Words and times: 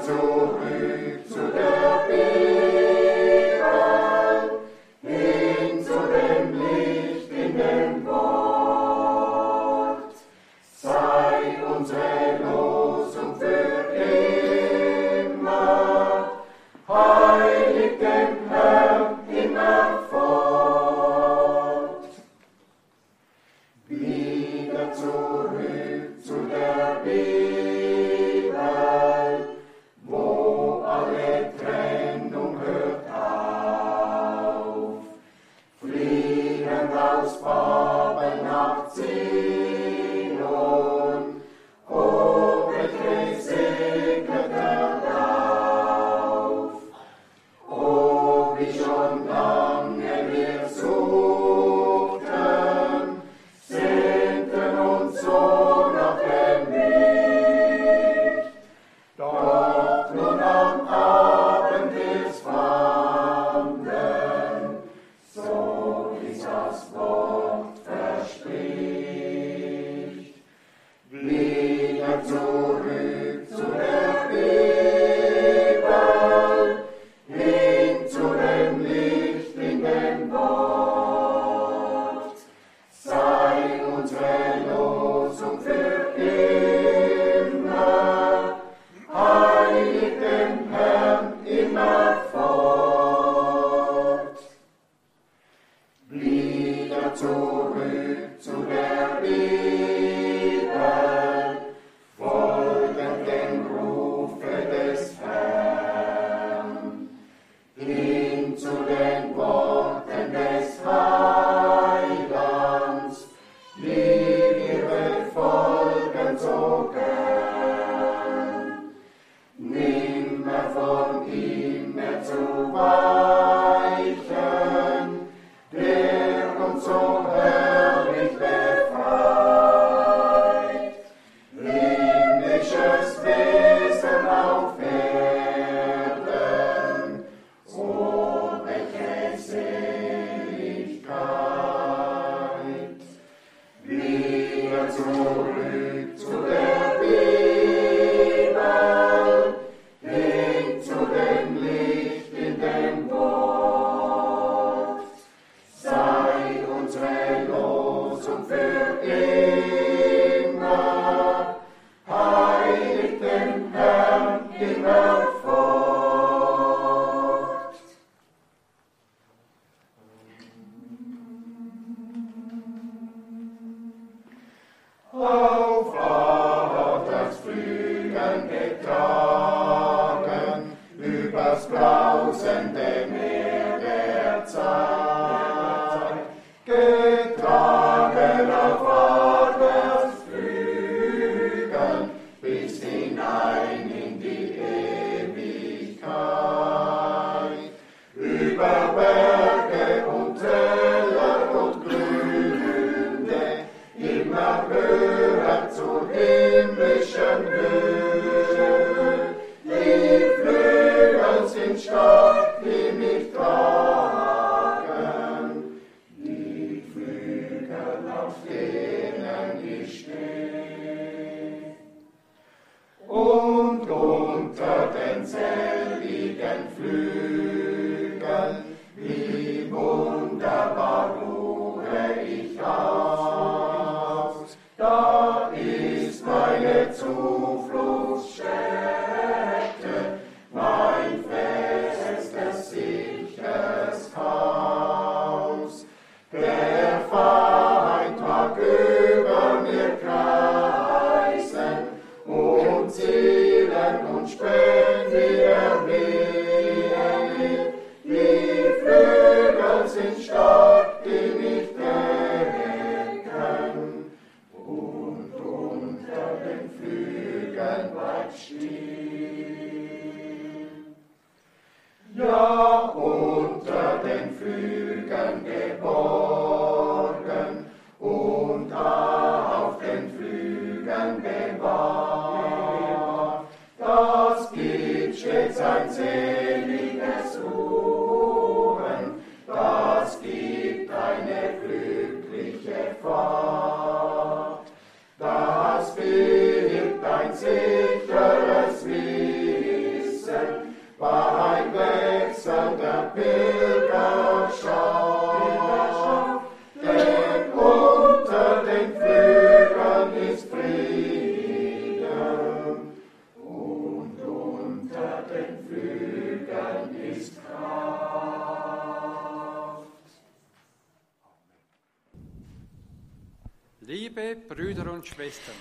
zu, 0.00 1.47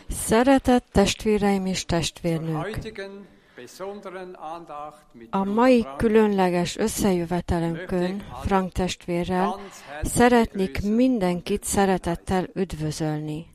Szeretett 0.10 0.86
testvéreim 0.92 1.66
és 1.66 1.86
testvérnők! 1.86 2.80
A 5.30 5.44
mai 5.44 5.88
különleges 5.98 6.78
összejövetelünkön 6.78 8.26
Frank 8.44 8.72
testvérrel 8.72 9.60
szeretnék 10.04 10.82
mindenkit 10.82 11.64
szeretettel 11.64 12.48
üdvözölni. 12.54 13.46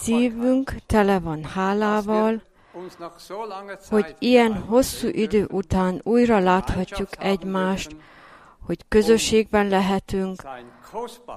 Szívünk 0.00 0.74
tele 0.86 1.18
van 1.18 1.44
hálával, 1.44 2.42
hogy 3.88 4.16
ilyen 4.18 4.54
hosszú 4.54 5.08
idő 5.08 5.46
után 5.50 6.00
újra 6.02 6.38
láthatjuk 6.38 7.08
egymást, 7.18 7.96
hogy 8.70 8.84
közösségben 8.88 9.68
lehetünk, 9.68 10.42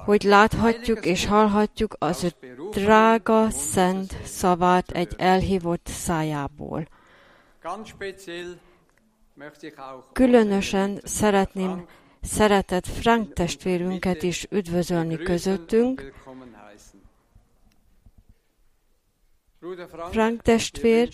hogy 0.06 0.24
láthatjuk 0.24 1.06
és 1.06 1.26
hallhatjuk 1.26 1.96
az 2.00 2.24
ő 2.24 2.32
drága, 2.72 3.50
szent 3.50 4.18
szavát 4.24 4.92
egy 4.92 5.14
elhívott 5.18 5.88
szájából. 5.88 6.88
Különösen 10.12 11.00
szeretném 11.04 11.86
szeretett 12.22 12.88
Frank 12.88 13.34
testvérünket 13.34 14.24
is 14.24 14.48
üdvözölni 14.50 15.18
közöttünk. 15.18 16.14
Frank, 20.12 20.42
testvér, 20.42 21.10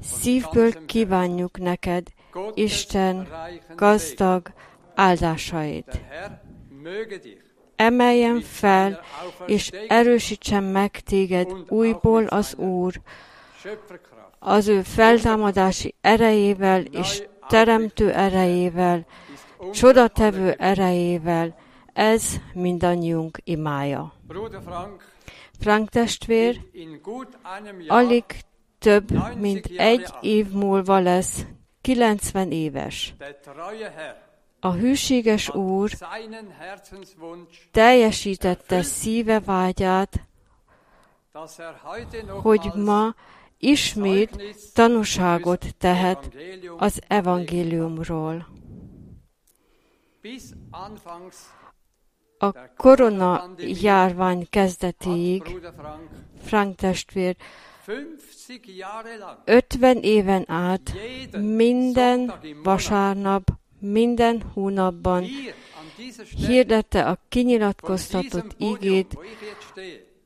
szívből 0.00 0.86
kívánjuk 0.86 1.58
neked 1.58 2.06
Isten 2.54 3.28
gazdag. 3.76 4.52
Áldásait. 4.94 6.00
Emeljen 7.76 8.40
fel, 8.40 9.00
és 9.46 9.70
erősítsen 9.88 10.62
meg 10.62 10.90
téged 10.90 11.52
újból 11.68 12.24
az 12.24 12.54
Úr, 12.54 13.00
az 14.38 14.68
ő 14.68 14.82
feltámadási 14.82 15.94
erejével 16.00 16.80
és 16.80 17.22
teremtő 17.48 18.12
erejével, 18.12 19.06
csodatevő 19.72 20.50
erejével. 20.50 21.58
Ez 21.92 22.36
mindannyiunk 22.54 23.38
imája. 23.44 24.12
Frank, 25.58 25.88
testvér, 25.88 26.60
alig 27.86 28.24
több, 28.78 29.36
mint 29.38 29.66
egy 29.76 30.08
év 30.20 30.50
múlva 30.50 30.98
lesz 30.98 31.46
90 31.80 32.50
éves. 32.50 33.14
A 34.60 34.72
hűséges 34.72 35.48
Úr 35.48 35.90
teljesítette 37.70 38.82
szíve 38.82 39.40
vágyát, 39.40 40.26
er 41.56 41.74
hogy 42.42 42.70
ma 42.74 43.14
ismét 43.58 44.54
tanúságot 44.74 45.76
tehet 45.78 46.36
az 46.76 47.00
evangéliumról. 47.08 48.46
A 52.38 52.52
korona 52.76 53.50
járvány 53.58 54.46
kezdetéig 54.50 55.42
Frank 56.42 56.76
testvér 56.76 57.36
50 57.86 58.60
Jahre 58.76 59.16
lang 59.16 59.38
50 59.44 59.96
éven 59.96 60.44
át 60.50 60.92
minden 61.32 62.32
vasárnap, 62.62 63.59
minden 63.80 64.42
hónapban 64.54 65.24
hirdette 66.36 67.06
a 67.06 67.18
kinyilatkoztatott 67.28 68.54
ígét, 68.58 69.18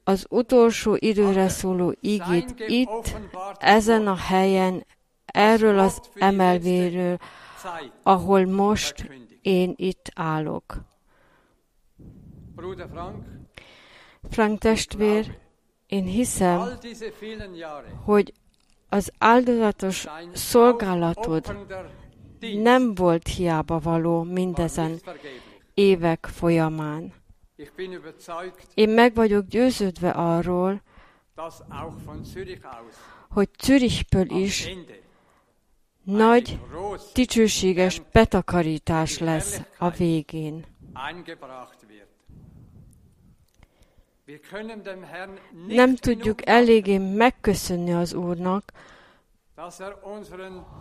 az 0.04 0.26
utolsó 0.28 0.96
időre 0.98 1.48
szóló 1.48 1.94
ígét 2.00 2.54
itt, 2.66 3.16
ezen 3.58 4.06
a 4.06 4.16
helyen, 4.16 4.86
erről 5.24 5.78
az 5.78 6.00
emelvéről, 6.14 7.18
ahol 8.02 8.44
most 8.46 9.10
én 9.42 9.74
itt 9.76 10.10
állok. 10.14 10.76
Frank, 14.30 14.58
testvér, 14.58 15.38
én 15.86 16.04
hiszem, 16.04 16.78
hogy 18.04 18.32
az 18.88 19.12
áldozatos 19.18 20.06
szolgálatod 20.32 21.66
nem 22.62 22.94
volt 22.94 23.28
hiába 23.28 23.78
való 23.78 24.22
mindezen 24.22 25.00
évek 25.74 26.26
folyamán. 26.26 27.12
Én 28.74 28.88
meg 28.88 29.14
vagyok 29.14 29.46
győződve 29.46 30.10
arról, 30.10 30.82
hogy 33.28 33.48
Zürichből 33.62 34.30
is 34.30 34.68
nagy, 36.02 36.58
dicsőséges 37.14 38.02
betakarítás 38.12 39.18
lesz 39.18 39.60
a 39.78 39.90
végén. 39.90 40.64
Nem 45.66 45.94
tudjuk 45.94 46.46
eléggé 46.46 46.98
megköszönni 46.98 47.92
az 47.92 48.14
Úrnak, 48.14 48.72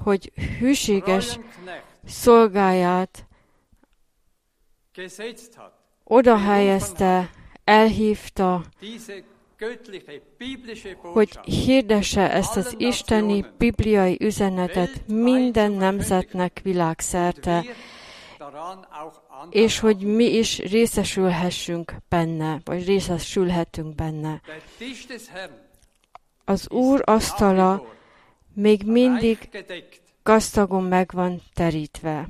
hogy 0.04 0.32
hűséges 0.60 1.40
szolgáját 2.06 3.26
oda 6.04 6.38
helyezte, 6.38 7.30
elhívta, 7.64 8.64
hogy 11.00 11.40
hirdesse 11.40 12.32
ezt 12.32 12.56
az 12.56 12.76
isteni 12.78 13.46
bibliai 13.58 14.18
üzenetet 14.20 15.08
minden 15.08 15.72
nemzetnek 15.72 16.60
világszerte, 16.64 17.64
és 19.50 19.80
hogy 19.80 19.98
mi 19.98 20.38
is 20.38 20.60
részesülhessünk 20.60 21.94
benne, 22.10 22.62
vagy 22.64 22.86
részesülhetünk 22.86 23.96
benne. 23.96 24.42
Az 26.46 26.70
Úr 26.70 27.02
asztala 27.06 27.94
még 28.54 28.84
mindig 28.86 29.50
gazdagon 30.24 30.84
meg 30.84 31.10
van 31.14 31.42
terítve. 31.54 32.30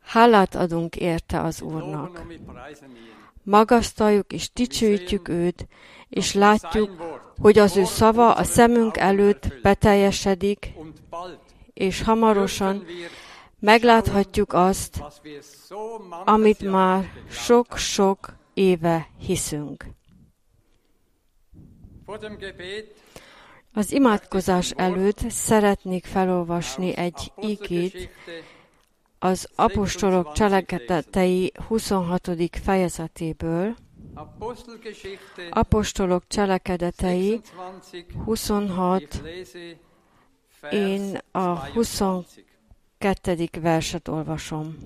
Hálát 0.00 0.54
adunk 0.54 0.96
érte 0.96 1.40
az 1.40 1.62
Úrnak. 1.62 2.26
ihn. 2.30 2.76
Magasztaljuk 3.42 4.32
és 4.32 4.50
dicsőítjük 4.52 5.28
őt, 5.28 5.66
és 6.08 6.34
látjuk, 6.34 6.90
hogy 7.40 7.58
az 7.58 7.76
ő 7.76 7.84
szava 7.84 8.34
a 8.34 8.44
szemünk 8.44 8.96
előtt 8.96 9.60
beteljesedik, 9.62 10.72
és 11.72 12.02
hamarosan 12.02 12.84
megláthatjuk 13.60 14.52
azt, 14.52 15.02
amit 16.24 16.60
már 16.70 17.12
sok-sok 17.30 18.36
éve 18.54 19.08
hiszünk. 19.18 19.84
Az 23.78 23.92
imádkozás 23.92 24.70
előtt 24.70 25.30
szeretnék 25.30 26.04
felolvasni 26.04 26.96
egy 26.96 27.32
igét 27.36 28.10
az 29.18 29.48
apostolok 29.54 30.32
cselekedetei 30.32 31.52
26. 31.66 32.30
fejezetéből, 32.62 33.76
apostolok 35.50 36.22
cselekedetei 36.26 37.40
26 38.24 38.24
26. 38.24 39.02
Ich 39.02 39.22
lese 39.22 39.58
Vers 40.60 40.74
Én 40.74 41.18
a 41.30 41.66
22. 41.66 42.44
22. 42.98 43.60
verset 43.60 44.08
olvasom. 44.08 44.76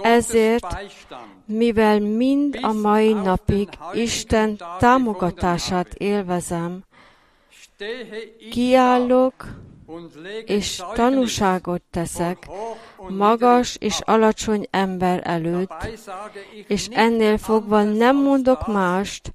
Ezért, 0.00 0.66
Mivel 1.46 2.00
mind 2.00 2.58
a 2.62 2.72
mai 2.72 3.12
napig 3.12 3.68
Isten 3.92 4.60
támogatását 4.78 5.94
élvezem, 5.94 6.84
kiállok 8.50 9.34
és 10.44 10.82
tanúságot 10.94 11.82
teszek 11.90 12.48
magas 13.08 13.76
és 13.80 14.00
alacsony 14.04 14.66
ember 14.70 15.20
előtt, 15.24 15.88
és 16.66 16.86
ennél 16.90 17.38
fogva 17.38 17.82
nem 17.82 18.16
mondok 18.16 18.66
mást, 18.66 19.32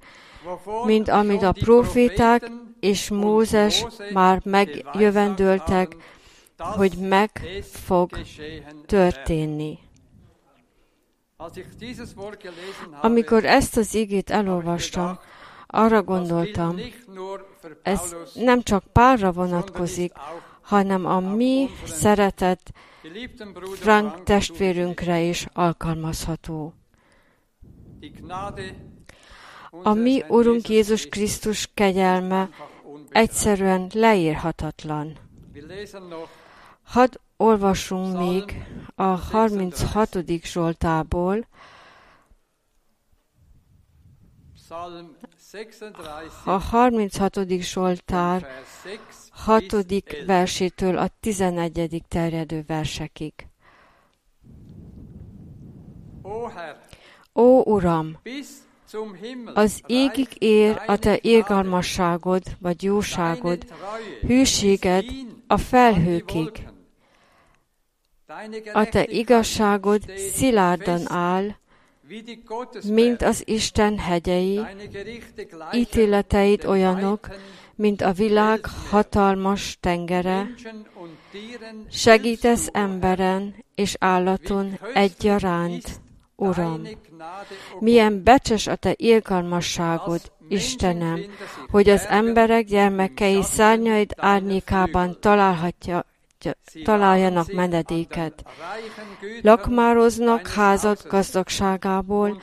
mint 0.84 1.08
amit 1.08 1.42
a 1.42 1.52
proféták 1.52 2.50
és 2.80 3.08
Mózes 3.08 3.84
már 4.12 4.42
dass 4.44 5.88
hogy 6.58 6.92
meg 6.96 7.30
fog 7.72 8.10
történni. 8.86 9.78
Amikor 13.00 13.44
ezt 13.44 13.76
az 13.76 13.94
igét 13.94 14.30
elolvastam, 14.30 15.18
arra 15.66 16.02
gondoltam, 16.02 16.76
ez 17.82 18.14
nem 18.34 18.62
csak 18.62 18.84
párra 18.92 19.32
vonatkozik, 19.32 20.12
hanem 20.60 21.06
a 21.06 21.20
mi 21.20 21.68
szeretett 21.84 22.70
Frank 23.74 24.22
testvérünkre 24.22 25.20
is 25.20 25.46
alkalmazható. 25.52 26.74
A 29.82 29.92
mi 29.92 30.24
Urunk 30.28 30.68
Jézus 30.68 31.06
Krisztus 31.06 31.70
kegyelme 31.74 32.48
egyszerűen 33.10 33.90
leírhatatlan. 33.94 35.18
Hadd 36.88 37.14
olvasunk 37.36 38.18
még 38.18 38.64
a 38.94 39.02
36. 39.02 40.16
Zsoltából, 40.44 41.46
a 46.44 46.50
36. 46.50 47.38
Zsoltár 47.48 48.46
6. 49.30 49.76
versétől 50.26 50.98
a 50.98 51.08
11. 51.20 52.02
terjedő 52.08 52.64
versekig. 52.66 53.32
Ó 57.34 57.62
Uram, 57.62 58.18
az 59.54 59.82
égig 59.86 60.28
ér 60.38 60.82
a 60.86 60.96
te 60.96 61.18
irgalmasságod, 61.20 62.42
vagy 62.60 62.82
jóságod, 62.82 63.64
hűséged 64.20 65.04
a 65.46 65.56
felhőkig. 65.56 66.68
A 68.72 68.84
te 68.84 69.04
igazságod 69.04 70.02
szilárdan 70.34 71.12
áll, 71.12 71.54
mint 72.88 73.22
az 73.22 73.42
Isten 73.46 73.98
hegyei, 73.98 74.60
ítéleteid 75.72 76.64
olyanok, 76.64 77.28
mint 77.74 78.00
a 78.02 78.12
világ 78.12 78.66
hatalmas 78.90 79.76
tengere, 79.80 80.46
segítesz 81.90 82.68
emberen 82.72 83.64
és 83.74 83.96
állaton 83.98 84.78
egyaránt, 84.94 86.00
Uram. 86.36 86.82
Milyen 87.78 88.22
becses 88.22 88.66
a 88.66 88.76
Te 88.76 88.94
irgalmasságod, 88.96 90.20
Istenem, 90.48 91.20
hogy 91.70 91.88
az 91.88 92.06
emberek 92.08 92.64
gyermekei 92.64 93.42
szárnyaid 93.42 94.12
árnyékában 94.16 95.16
találhatja, 95.20 96.04
találjanak 96.84 97.52
menedéket. 97.52 98.44
Lakmároznak 99.42 100.46
házad 100.46 100.98
gazdagságából, 101.08 102.42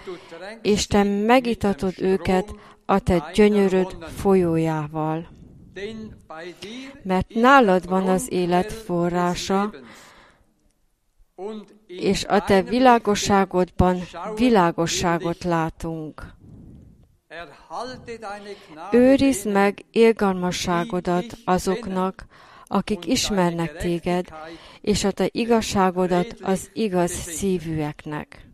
és 0.61 0.87
Te 0.87 1.03
megitatod 1.03 1.93
őket 1.97 2.55
a 2.85 2.99
Te 2.99 3.31
gyönyöröd 3.33 4.03
folyójával. 4.03 5.27
Mert 7.03 7.33
nálad 7.33 7.87
van 7.89 8.07
az 8.07 8.31
élet 8.31 8.73
forrása, 8.73 9.73
és 11.87 12.23
a 12.25 12.41
Te 12.41 12.61
világosságodban 12.61 14.01
világosságot 14.35 15.43
látunk. 15.43 16.33
Őrizd 18.91 19.51
meg 19.51 19.85
élgalmasságodat 19.91 21.25
azoknak, 21.45 22.25
akik 22.67 23.05
ismernek 23.05 23.77
téged, 23.77 24.27
és 24.81 25.03
a 25.03 25.11
te 25.11 25.29
igazságodat 25.31 26.35
az 26.41 26.69
igaz 26.73 27.11
szívűeknek. 27.11 28.47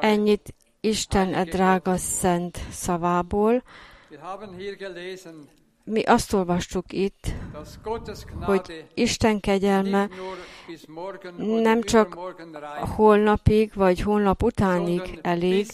Ennyit 0.00 0.54
Isten 0.80 1.34
e 1.34 1.44
drága 1.44 1.96
szent 1.96 2.58
szavából. 2.70 3.62
Mi 5.84 6.02
azt 6.02 6.32
olvastuk 6.32 6.92
itt, 6.92 7.34
hogy 8.40 8.84
Isten 8.94 9.40
kegyelme 9.40 10.08
nem 11.36 11.82
csak 11.82 12.18
holnapig 12.96 13.72
vagy 13.74 14.00
holnap 14.00 14.42
utánig 14.42 15.18
elég, 15.22 15.66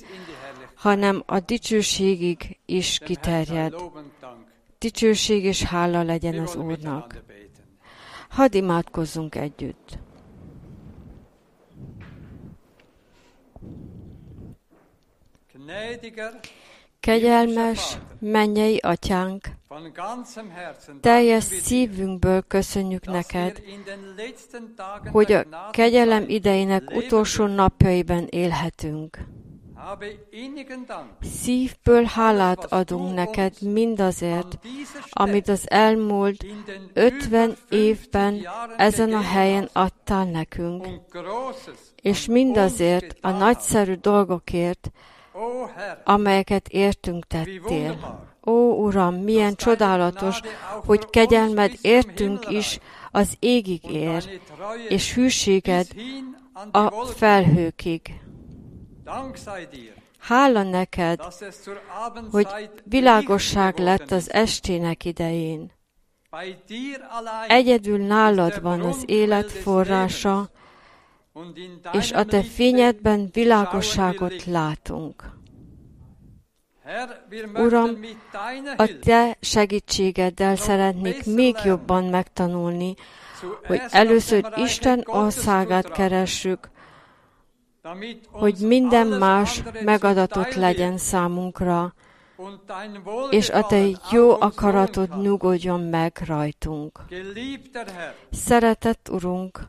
hanem 0.75 1.23
a 1.27 1.41
dicsőségig 1.41 2.59
is 2.67 2.99
kiterjed. 2.99 3.75
Dicsőség 4.81 5.45
és 5.45 5.63
hála 5.63 6.03
legyen 6.03 6.39
az 6.39 6.57
Úrnak. 6.57 7.23
Hadd 8.29 8.55
imádkozzunk 8.55 9.35
együtt. 9.35 9.99
Kegyelmes, 17.01 17.99
mennyei 18.19 18.77
atyánk, 18.77 19.49
teljes 21.01 21.45
szívünkből 21.45 22.43
köszönjük 22.43 23.07
neked, 23.07 23.63
hogy 25.13 25.33
a 25.33 25.45
kegyelem 25.71 26.25
idejének 26.29 26.91
utolsó 26.91 27.47
napjaiban 27.47 28.27
élhetünk. 28.31 29.19
Szívből 31.21 32.05
hálát 32.05 32.65
adunk 32.65 33.15
neked 33.15 33.55
mindazért, 33.61 34.59
amit 35.11 35.49
az 35.49 35.71
elmúlt 35.71 36.47
ötven 36.93 37.57
évben 37.69 38.47
ezen 38.77 39.13
a 39.13 39.21
helyen 39.21 39.69
adtál 39.73 40.25
nekünk, 40.25 40.87
és 42.03 42.27
mindazért 42.27 43.17
a 43.21 43.31
nagyszerű 43.31 43.95
dolgokért, 43.95 44.91
amelyeket 46.05 46.69
értünk 46.69 47.27
tettél. 47.27 48.29
Ó, 48.47 48.85
Uram, 48.85 49.15
milyen 49.15 49.55
csodálatos, 49.55 50.41
hogy 50.85 51.11
kegyelmed 51.11 51.73
értünk 51.81 52.51
is 52.51 52.79
az 53.11 53.37
égig 53.39 53.91
ér, 53.91 54.41
és 54.89 55.15
hűséged 55.15 55.87
a 56.71 56.91
felhőkig. 57.05 58.21
Hála 60.19 60.63
neked, 60.63 61.21
hogy 62.31 62.71
világosság 62.85 63.79
lett 63.79 64.11
az 64.11 64.33
estének 64.33 65.05
idején. 65.05 65.73
Egyedül 67.47 67.99
nálad 67.99 68.63
van 68.63 68.81
az 68.81 69.03
élet 69.07 69.53
forrása, 69.53 70.51
és 71.93 72.13
a 72.13 72.25
te 72.25 72.43
fényedben 72.43 73.29
világosságot 73.33 74.45
látunk. 74.45 75.39
Uram, 77.55 77.99
a 78.77 78.99
te 79.01 79.37
segítségeddel 79.41 80.57
szeretnék 80.57 81.25
még 81.25 81.57
jobban 81.65 82.05
megtanulni, 82.05 82.95
hogy 83.67 83.81
először 83.91 84.53
Isten 84.57 85.03
országát 85.07 85.93
keressük, 85.93 86.71
hogy 88.31 88.57
minden 88.59 89.07
más 89.07 89.63
megadatott 89.85 90.55
legyen 90.55 90.99
számunkra, 90.99 91.95
és 93.31 93.51
a 93.51 93.67
Te 93.67 93.87
jó 94.11 94.41
akaratod 94.41 95.23
nyugodjon 95.23 95.81
meg 95.81 96.23
rajtunk. 96.27 97.01
Szeretett 98.31 99.09
Urunk, 99.11 99.67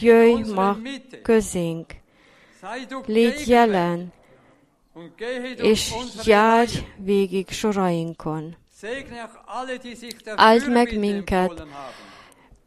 jöjj 0.00 0.52
ma 0.52 0.76
közénk, 1.22 1.94
légy 3.06 3.48
jelen, 3.48 4.12
és 5.56 5.94
járj 6.24 6.78
végig 6.96 7.50
sorainkon. 7.50 8.56
Áld 10.34 10.70
meg 10.70 10.98
minket, 10.98 11.66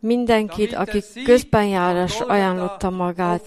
mindenkit, 0.03 0.73
aki 0.73 1.03
közbenjárás 1.23 2.19
ajánlotta 2.19 2.89
magát, 2.89 3.45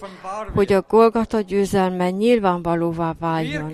hogy 0.53 0.73
a 0.73 0.81
Golgata 0.81 1.41
győzelme 1.41 2.09
nyilvánvalóvá 2.09 3.13
váljon. 3.19 3.73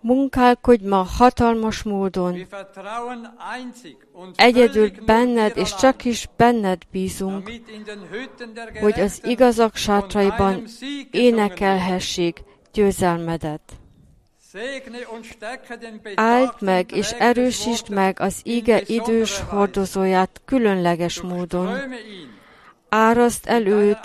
Munkálkodj 0.00 0.86
ma 0.86 1.06
hatalmas 1.18 1.82
módon, 1.82 2.46
egyedül 4.34 4.90
benned 5.04 5.56
és 5.56 5.74
csak 5.74 6.04
is 6.04 6.28
benned 6.36 6.82
bízunk, 6.90 7.50
hogy 8.80 9.00
az 9.00 9.20
igazak 9.24 9.76
sátraiban 9.76 10.64
énekelhessék 11.10 12.42
győzelmedet. 12.72 13.60
Áld 16.14 16.54
meg 16.60 16.92
és 16.92 17.10
erősítsd 17.10 17.88
meg 17.88 18.20
az 18.20 18.40
ige 18.42 18.80
idős 18.86 19.40
hordozóját 19.40 20.40
különleges 20.44 21.20
módon. 21.20 21.78
Áraszt 22.88 23.46
el 23.46 23.66
őt 23.66 24.00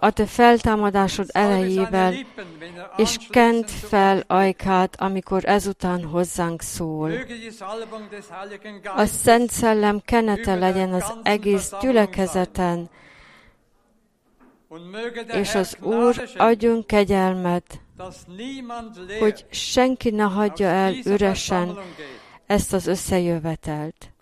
a 0.00 0.10
te 0.10 0.26
feltámadásod 0.26 1.28
erejével, 1.32 2.14
és 2.96 3.16
kent 3.30 3.70
fel 3.70 4.24
ajkát, 4.26 5.00
amikor 5.00 5.44
ezután 5.44 6.04
hozzánk 6.04 6.62
szól. 6.62 7.12
A 8.96 9.04
Szent 9.04 9.50
Szellem 9.50 10.00
kenete 10.04 10.54
legyen 10.54 10.92
az 10.92 11.12
egész 11.22 11.72
gyülekezeten, 11.80 12.90
és 15.32 15.54
az 15.54 15.76
Úr 15.80 16.28
adjon 16.36 16.86
kegyelmet, 16.86 17.80
hogy 19.18 19.46
senki 19.50 20.10
ne 20.10 20.22
hagyja 20.22 20.66
el 20.66 20.94
üresen 21.04 21.78
ezt 22.46 22.72
az 22.72 22.86
összejövetelt. 22.86 24.12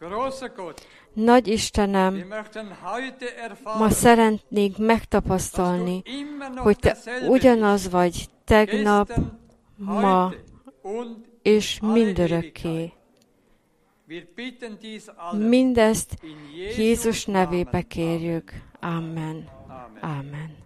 Nagy 1.13 1.49
Istenem, 1.49 2.35
ma 3.79 3.91
szeretnénk 3.91 4.79
megtapasztalni, 4.79 6.03
hogy 6.57 6.77
Te 6.79 6.97
ugyanaz 7.29 7.91
vagy 7.91 8.29
tegnap, 8.45 9.13
ma 9.77 10.33
és 11.43 11.81
mindörökké. 11.81 12.93
Mindezt 15.33 16.19
Jézus 16.77 17.25
nevébe 17.25 17.83
kérjük. 17.83 18.53
Amen. 18.81 19.49
Amen. 20.01 20.66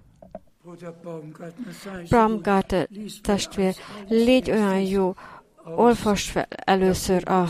Baumgartner 2.09 2.89
testvér, 3.23 3.75
légy 4.09 4.51
olyan 4.51 4.81
jó, 4.81 5.15
olvas 5.65 6.31
fel 6.31 6.47
először 6.51 7.29
a 7.29 7.49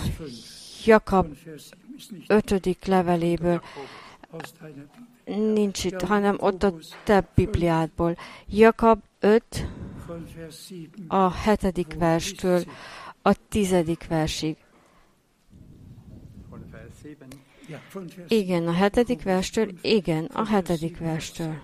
Jakab 0.85 1.37
ötödik 2.26 2.85
leveléből. 2.85 3.62
Nincs 5.24 5.85
itt, 5.85 6.00
hanem 6.00 6.37
ott 6.40 6.62
a 6.62 6.74
te 7.04 7.28
Bibliádból. 7.35 8.16
Jakab 8.46 9.02
5, 9.20 9.68
a 11.09 11.30
hetedik 11.30 11.94
verstől 11.98 12.64
a 13.22 13.48
tizedik 13.48 14.06
versig. 14.06 14.56
Igen, 18.28 18.68
a 18.68 18.72
hetedik 18.72 19.22
verstől, 19.22 19.68
igen, 19.83 20.24
a 20.24 20.46
hetedik 20.46 20.98
verstől. 20.98 21.62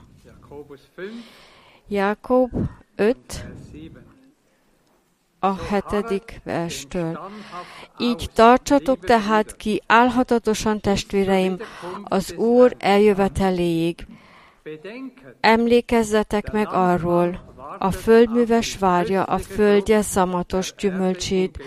Jákob 1.88 2.51
5, 2.96 3.16
a 5.38 5.55
hetedik 5.55 6.40
verstől. 6.44 7.18
Így 7.99 8.31
tartsatok 8.35 9.05
tehát 9.05 9.57
ki 9.57 9.83
álhatatosan, 9.87 10.81
testvéreim, 10.81 11.59
az 12.05 12.33
Úr 12.33 12.77
eljöveteléig. 12.79 14.07
Emlékezzetek 15.40 16.53
meg 16.53 16.68
arról, 16.70 17.55
a 17.79 17.90
földműves 17.90 18.79
várja 18.79 19.22
a 19.22 19.38
földje 19.38 20.03
szamatos 20.03 20.75
gyümölcsét, 20.79 21.59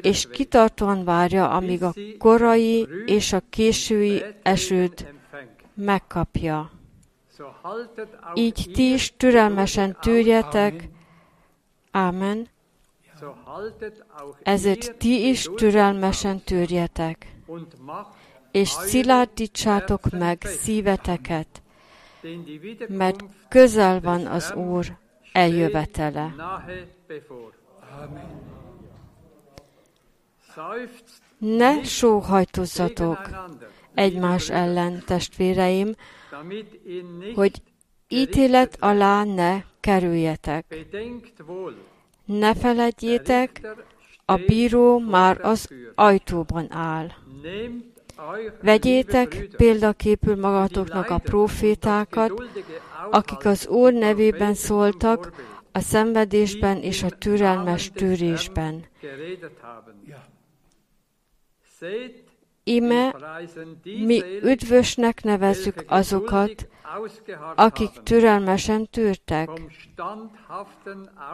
és 0.00 0.28
kitartóan 0.30 1.04
várja, 1.04 1.50
amíg 1.50 1.82
a 1.82 1.94
korai 2.18 2.88
és 3.06 3.32
a 3.32 3.42
késői 3.50 4.22
esőt 4.42 5.14
megkapja. 5.74 6.77
Így 8.34 8.70
ti 8.72 8.92
is 8.92 9.12
türelmesen 9.16 9.96
tűrjetek, 10.00 10.88
Ámen, 11.90 12.48
ezért 14.42 14.96
ti 14.96 15.28
is 15.28 15.48
türelmesen 15.56 16.40
tűrjetek, 16.40 17.26
és 18.50 18.68
szilárdítsátok 18.68 20.10
meg 20.10 20.42
szíveteket, 20.42 21.62
mert 22.88 23.24
közel 23.48 24.00
van 24.00 24.26
az 24.26 24.52
Úr 24.52 24.96
eljövetele. 25.32 26.34
Ne 31.38 31.82
sóhajtozzatok 31.82 33.18
egymás 33.94 34.50
ellen, 34.50 35.02
testvéreim, 35.06 35.94
hogy 37.34 37.62
ítélet 38.08 38.76
alá 38.80 39.24
ne 39.24 39.62
kerüljetek. 39.80 40.86
Ne 42.24 42.54
feledjétek, 42.54 43.66
a 44.24 44.36
bíró 44.36 44.98
már 44.98 45.40
az 45.40 45.68
ajtóban 45.94 46.72
áll. 46.72 47.08
Vegyétek 48.62 49.48
példaképül 49.56 50.36
magatoknak 50.36 51.10
a 51.10 51.18
profétákat, 51.18 52.32
akik 53.10 53.44
az 53.44 53.66
Úr 53.66 53.92
nevében 53.92 54.54
szóltak, 54.54 55.32
a 55.72 55.80
szenvedésben 55.80 56.82
és 56.82 57.02
a 57.02 57.08
türelmes 57.08 57.90
tűrésben. 57.94 58.84
Ime 62.68 63.14
mi 63.82 64.22
üdvösnek 64.42 65.22
nevezzük 65.22 65.84
azokat, 65.86 66.68
akik 67.54 67.90
türelmesen 68.02 68.86
tűrtek. 68.90 69.48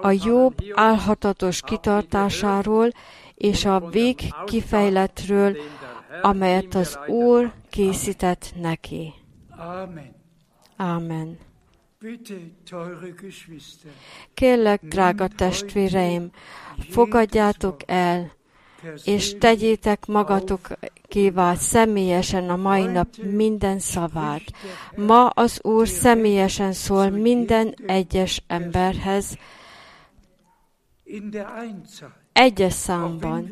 A 0.01 0.11
jobb 0.25 0.55
álhatatos 0.73 1.61
kitartásáról 1.61 2.89
és 3.35 3.65
a 3.65 3.89
vég 3.89 4.21
kifejletről, 4.45 5.57
amelyet 6.23 6.75
az 6.75 6.99
Úr 7.07 7.53
készített 7.71 8.53
neki. 8.61 9.13
Amen. 10.77 11.39
Kérlek, 14.35 14.83
drága 14.85 15.29
testvéreim, 15.29 16.31
fogadjátok 16.91 17.77
el, 17.87 18.33
és 19.05 19.39
tegyétek 19.39 20.07
magatokévá 21.15 21.55
személyesen 21.55 22.51
a 22.51 22.57
mai 22.57 22.85
nap 22.85 23.09
minden 23.17 23.79
szavát. 23.79 24.43
Ma 24.97 25.27
az 25.27 25.59
Úr 25.63 25.89
személyesen 25.89 26.73
szól 26.73 27.09
minden 27.11 27.75
egyes 27.87 28.43
emberhez, 28.47 29.39
egyes 32.33 32.73
számban. 32.73 33.49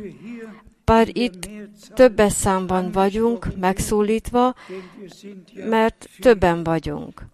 Bár 0.85 1.09
itt 1.13 1.49
többes 1.95 2.33
számban 2.33 2.91
vagyunk 2.91 3.47
megszólítva, 3.61 4.55
mert 5.55 6.09
többen 6.21 6.63
vagyunk. 6.63 7.27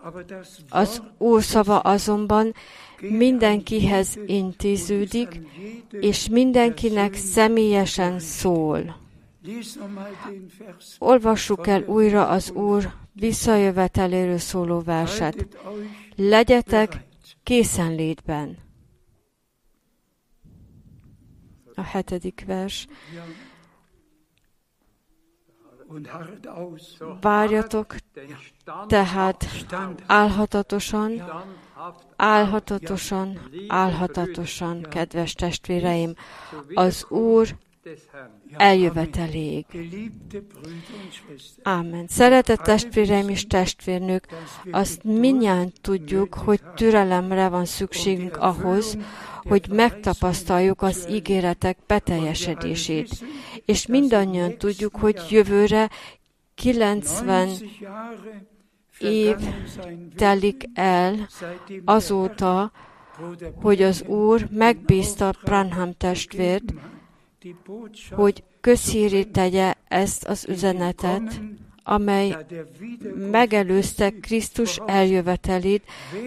Az 0.68 1.02
Úr 1.18 1.42
szava 1.42 1.78
azonban 1.78 2.54
mindenkihez 3.00 4.18
intéződik, 4.26 5.40
és 5.90 6.28
mindenkinek 6.28 7.14
személyesen 7.14 8.18
szól. 8.18 9.06
Olvassuk 10.98 11.66
el 11.66 11.82
újra 11.82 12.28
az 12.28 12.50
Úr 12.50 12.92
visszajöveteléről 13.12 14.38
szóló 14.38 14.80
verset. 14.80 15.58
Legyetek 16.16 17.04
készenlétben. 17.42 18.58
A 21.74 21.82
hetedik 21.82 22.44
vers. 22.46 22.86
Várjatok 27.20 27.94
tehát 28.86 29.46
álhatatosan, 30.06 31.22
álhatatosan, 32.16 33.50
álhatatosan, 33.68 34.82
kedves 34.82 35.32
testvéreim, 35.32 36.14
az 36.74 37.06
Úr 37.10 37.56
eljöveteléig. 38.52 39.66
Ámen. 41.62 42.06
Szeretett 42.08 42.60
testvéreim 42.60 43.28
és 43.28 43.46
testvérnők, 43.46 44.26
azt 44.70 45.04
mindjárt 45.04 45.80
tudjuk, 45.80 46.34
hogy 46.34 46.60
türelemre 46.74 47.48
van 47.48 47.64
szükségünk 47.64 48.36
ahhoz, 48.36 48.98
hogy 49.42 49.68
megtapasztaljuk 49.70 50.82
az 50.82 51.06
ígéretek 51.10 51.78
beteljesedését. 51.86 53.24
És 53.64 53.86
mindannyian 53.86 54.56
tudjuk, 54.56 54.96
hogy 54.96 55.26
jövőre 55.30 55.90
90 56.54 57.48
év 58.98 59.36
telik 60.16 60.64
el 60.74 61.28
azóta, 61.84 62.72
hogy 63.62 63.82
az 63.82 64.02
Úr 64.02 64.48
megbízta 64.50 65.32
Branham 65.44 65.96
testvért, 65.96 66.72
hogy 68.10 68.42
közhírét 68.60 69.32
tegye 69.32 69.74
ezt 69.88 70.24
az 70.24 70.48
üzenetet, 70.48 71.40
amely 71.82 72.36
megelőzte 73.30 74.10
Krisztus 74.10 74.78
eljövetelét, 74.86 75.82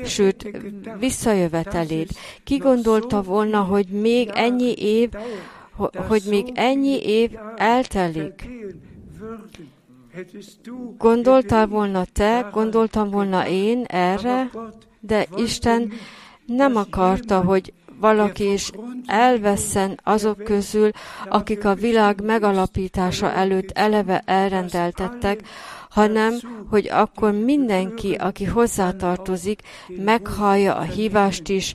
sőt, 0.05 0.51
visszajövetelét. 0.99 2.13
Ki 2.43 2.57
gondolta 2.57 3.21
volna, 3.21 3.61
hogy 3.61 3.87
még 3.87 4.29
ennyi 4.33 4.73
év, 4.77 5.09
hogy 6.07 6.23
még 6.29 6.51
ennyi 6.53 6.99
év 7.03 7.31
eltelik? 7.55 8.49
Gondoltál 10.97 11.67
volna 11.67 12.05
te, 12.13 12.49
gondoltam 12.51 13.09
volna 13.09 13.47
én 13.47 13.83
erre, 13.83 14.49
de 14.99 15.27
Isten 15.35 15.91
nem 16.45 16.75
akarta, 16.75 17.41
hogy 17.41 17.73
valaki 18.01 18.51
is 18.51 18.71
elveszen 19.05 19.99
azok 20.03 20.43
közül, 20.43 20.89
akik 21.29 21.65
a 21.65 21.73
világ 21.73 22.23
megalapítása 22.23 23.31
előtt 23.31 23.71
eleve 23.71 24.23
elrendeltettek, 24.25 25.41
hanem 25.89 26.33
hogy 26.69 26.89
akkor 26.89 27.31
mindenki, 27.31 28.13
aki 28.13 28.45
hozzátartozik, 28.45 29.61
meghallja 29.87 30.75
a 30.75 30.81
hívást 30.81 31.49
is, 31.49 31.73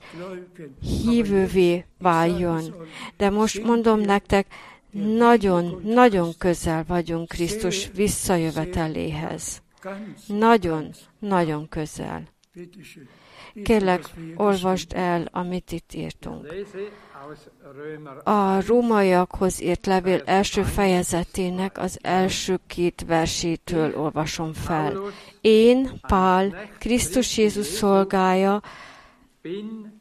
hívővé 0.81 1.85
váljon. 1.99 2.75
De 3.17 3.31
most 3.31 3.65
mondom 3.65 4.01
nektek, 4.01 4.47
nagyon, 4.91 5.81
nagyon 5.85 6.33
közel 6.39 6.85
vagyunk 6.89 7.29
Krisztus 7.29 7.91
visszajöveteléhez. 7.95 9.63
Nagyon, 10.27 10.91
nagyon 11.19 11.69
közel. 11.69 12.23
Kérlek, 13.65 14.11
olvasd 14.35 14.93
el, 14.95 15.29
amit 15.31 15.73
itt 15.73 15.93
írtunk. 15.95 16.55
A 18.25 18.67
rómaiakhoz 18.67 19.63
írt 19.63 19.87
levél 19.87 20.23
első 20.25 20.63
fejezetének 20.63 21.79
az 21.79 21.99
első 22.03 22.59
két 22.67 23.05
versétől 23.07 23.97
olvasom 23.97 24.53
fel. 24.53 24.99
Én, 25.41 26.01
Pál, 26.07 26.69
Krisztus 26.79 27.39
Jézus 27.39 27.67
szolgája, 27.67 28.63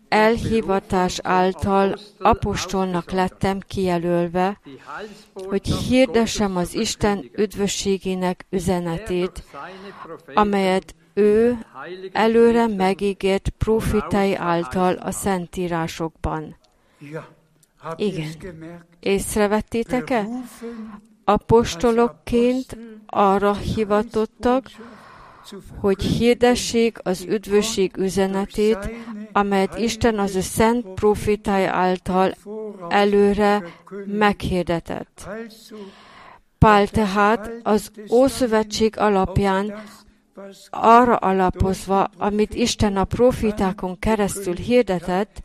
elhivatás 0.07 1.19
által 1.23 1.99
apostolnak 2.19 3.11
lettem 3.11 3.59
kijelölve, 3.67 4.59
hogy 5.33 5.67
hirdessem 5.67 6.57
az 6.57 6.73
Isten 6.73 7.29
üdvösségének 7.35 8.45
üzenetét, 8.49 9.43
amelyet 10.33 10.95
ő 11.15 11.57
előre 12.11 12.67
megígért 12.67 13.49
profitái 13.49 14.35
által 14.35 14.93
a 14.93 15.11
szentírásokban. 15.11 16.57
Igen. 17.95 18.29
Észrevettétek-e? 18.99 20.27
Apostolokként 21.23 22.77
arra 23.05 23.53
hivatottak, 23.53 24.65
hogy 25.79 26.01
hirdessék 26.01 26.97
az 27.03 27.21
üdvösség 27.21 27.97
üzenetét, 27.97 28.89
amelyet 29.31 29.77
Isten 29.77 30.19
az 30.19 30.35
ő 30.35 30.41
szent 30.41 30.87
profitája 30.87 31.73
által 31.73 32.35
előre 32.89 33.63
meghirdetett. 34.05 35.27
Pál 36.57 36.87
tehát 36.87 37.51
az 37.63 37.91
Ószövetség 38.11 38.97
alapján 38.97 39.73
arra 40.69 41.15
alapozva, 41.15 42.03
amit 42.17 42.53
Isten 42.53 42.97
a 42.97 43.03
profitákon 43.03 43.99
keresztül 43.99 44.55
hirdetett, 44.55 45.41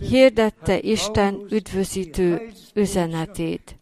hirdette 0.00 0.78
Isten 0.78 1.46
üdvözítő 1.50 2.52
üzenetét. 2.74 3.78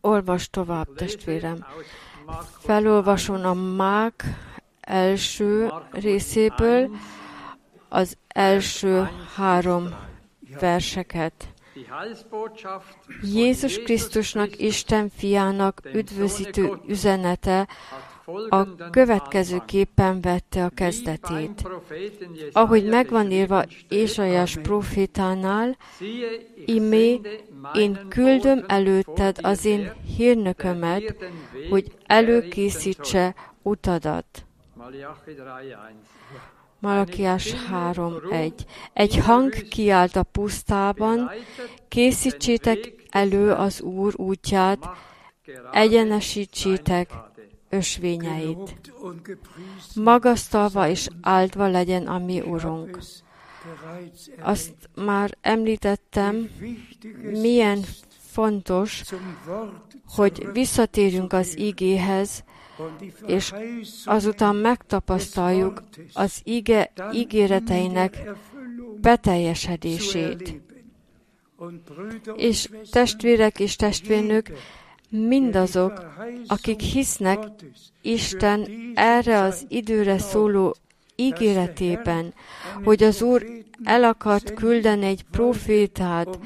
Olvas 0.00 0.50
tovább, 0.50 0.94
testvérem. 0.94 1.64
Felolvasom 2.58 3.44
a 3.44 3.54
Mák 3.54 4.24
első 4.80 5.72
részéből 5.90 6.90
az 7.88 8.16
első 8.28 9.08
három 9.36 9.88
verseket. 10.60 11.51
Jézus 13.22 13.78
Krisztusnak, 13.78 14.58
Isten 14.58 15.10
fiának 15.16 15.80
üdvözítő 15.94 16.78
üzenete 16.86 17.68
a 18.48 18.90
következőképpen 18.90 20.20
vette 20.20 20.64
a 20.64 20.68
kezdetét. 20.68 21.68
Ahogy 22.52 22.84
megvan 22.84 23.30
írva 23.30 23.64
Ézsaiás 23.88 24.56
profétánál, 24.56 25.76
imé 26.66 27.20
én 27.74 28.06
küldöm 28.08 28.64
előtted 28.66 29.38
az 29.42 29.64
én 29.64 29.92
hírnökömet, 30.16 31.16
hogy 31.70 31.92
előkészítse 32.06 33.34
utadat. 33.62 34.44
Malakiás 36.82 37.54
3.1. 37.72 38.52
Egy 38.92 39.16
hang 39.16 39.68
kiált 39.68 40.16
a 40.16 40.22
pusztában, 40.22 41.30
készítsétek 41.88 42.94
elő 43.10 43.50
az 43.50 43.80
Úr 43.80 44.12
útját, 44.16 44.88
egyenesítsétek 45.72 47.10
ösvényeit. 47.68 48.92
Magasztalva 49.94 50.88
és 50.88 51.08
áldva 51.20 51.66
legyen 51.68 52.06
a 52.06 52.18
mi 52.18 52.40
Urunk. 52.40 52.98
Azt 54.40 54.74
már 54.94 55.36
említettem, 55.40 56.50
milyen 57.22 57.84
fontos, 58.18 59.02
hogy 60.08 60.48
visszatérjünk 60.52 61.32
az 61.32 61.58
igéhez, 61.58 62.44
és 63.26 63.54
azután 64.04 64.56
megtapasztaljuk 64.56 65.82
az 66.12 66.40
ige 66.44 66.92
ígéreteinek 67.12 68.30
beteljesedését. 69.00 70.60
És 72.36 72.68
testvérek 72.90 73.60
és 73.60 73.76
testvérnők, 73.76 74.52
mindazok, 75.08 76.14
akik 76.46 76.80
hisznek 76.80 77.38
Isten 78.02 78.68
erre 78.94 79.40
az 79.40 79.64
időre 79.68 80.18
szóló 80.18 80.76
ígéretében, 81.16 82.34
hogy 82.84 83.02
az 83.02 83.22
Úr 83.22 83.46
el 83.84 84.04
akart 84.04 84.54
küldeni 84.54 85.06
egy 85.06 85.24
profétát, 85.30 86.38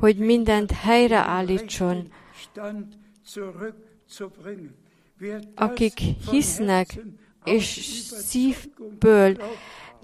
hogy 0.00 0.16
mindent 0.16 0.70
helyreállítson, 0.70 2.12
akik 5.54 6.00
hisznek 6.30 7.00
és 7.44 7.64
szívből 8.26 9.36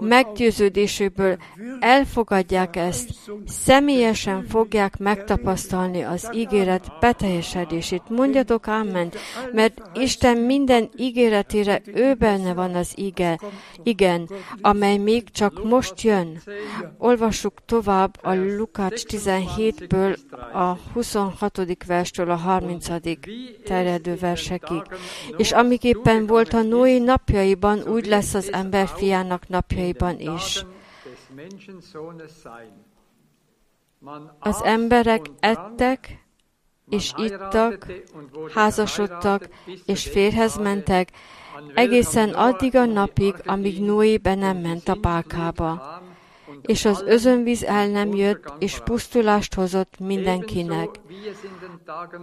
meggyőződéséből 0.01 1.37
elfogadják 1.81 2.77
ezt, 2.77 3.11
személyesen 3.47 4.47
fogják 4.49 4.99
megtapasztalni 4.99 6.03
az 6.03 6.31
ígéret 6.33 6.93
beteljesedését. 7.01 8.03
Mondjatok 8.09 8.67
Amen, 8.67 9.13
mert 9.53 9.83
Isten 9.95 10.37
minden 10.37 10.91
ígéretére 10.97 11.81
ő 11.95 12.15
benne 12.15 12.55
van 12.55 12.75
az 12.75 12.93
ige, 12.95 13.39
igen, 13.83 14.29
amely 14.61 14.97
még 14.97 15.31
csak 15.31 15.65
most 15.65 16.03
jön. 16.03 16.43
Olvassuk 16.99 17.53
tovább 17.65 18.19
a 18.23 18.35
Lukács 18.35 19.03
17-ből 19.09 20.17
a 20.53 20.77
26. 20.93 21.85
verstől 21.87 22.31
a 22.31 22.37
30. 22.37 22.87
terjedő 23.65 24.17
versekig. 24.21 24.83
És 25.37 25.53
amiképpen 25.53 26.27
volt 26.27 26.53
a 26.53 26.63
Noé 26.63 26.99
napjaiban, 26.99 27.83
úgy 27.89 28.07
lesz 28.07 28.35
az 28.35 28.53
ember 28.53 28.89
fiának 28.97 29.49
napjai 29.49 29.90
napjaiban 29.99 30.35
is. 30.35 30.65
Az 34.39 34.63
emberek 34.63 35.27
ettek 35.41 36.25
és 36.89 37.13
ittak, 37.17 37.87
házasodtak 38.55 39.49
és 39.87 40.09
férhez 40.09 40.57
mentek, 40.57 41.09
egészen 41.75 42.29
addig 42.29 42.77
a 42.77 42.85
napig, 42.85 43.35
amíg 43.45 43.81
Noé 43.81 44.17
be 44.17 44.35
nem 44.35 44.57
ment 44.57 44.89
a 44.89 44.95
pálkába, 44.95 46.01
és 46.63 46.85
az 46.85 47.03
özönvíz 47.07 47.63
el 47.63 47.89
nem 47.89 48.15
jött, 48.15 48.53
és 48.59 48.81
pusztulást 48.85 49.55
hozott 49.55 49.99
mindenkinek. 49.99 50.89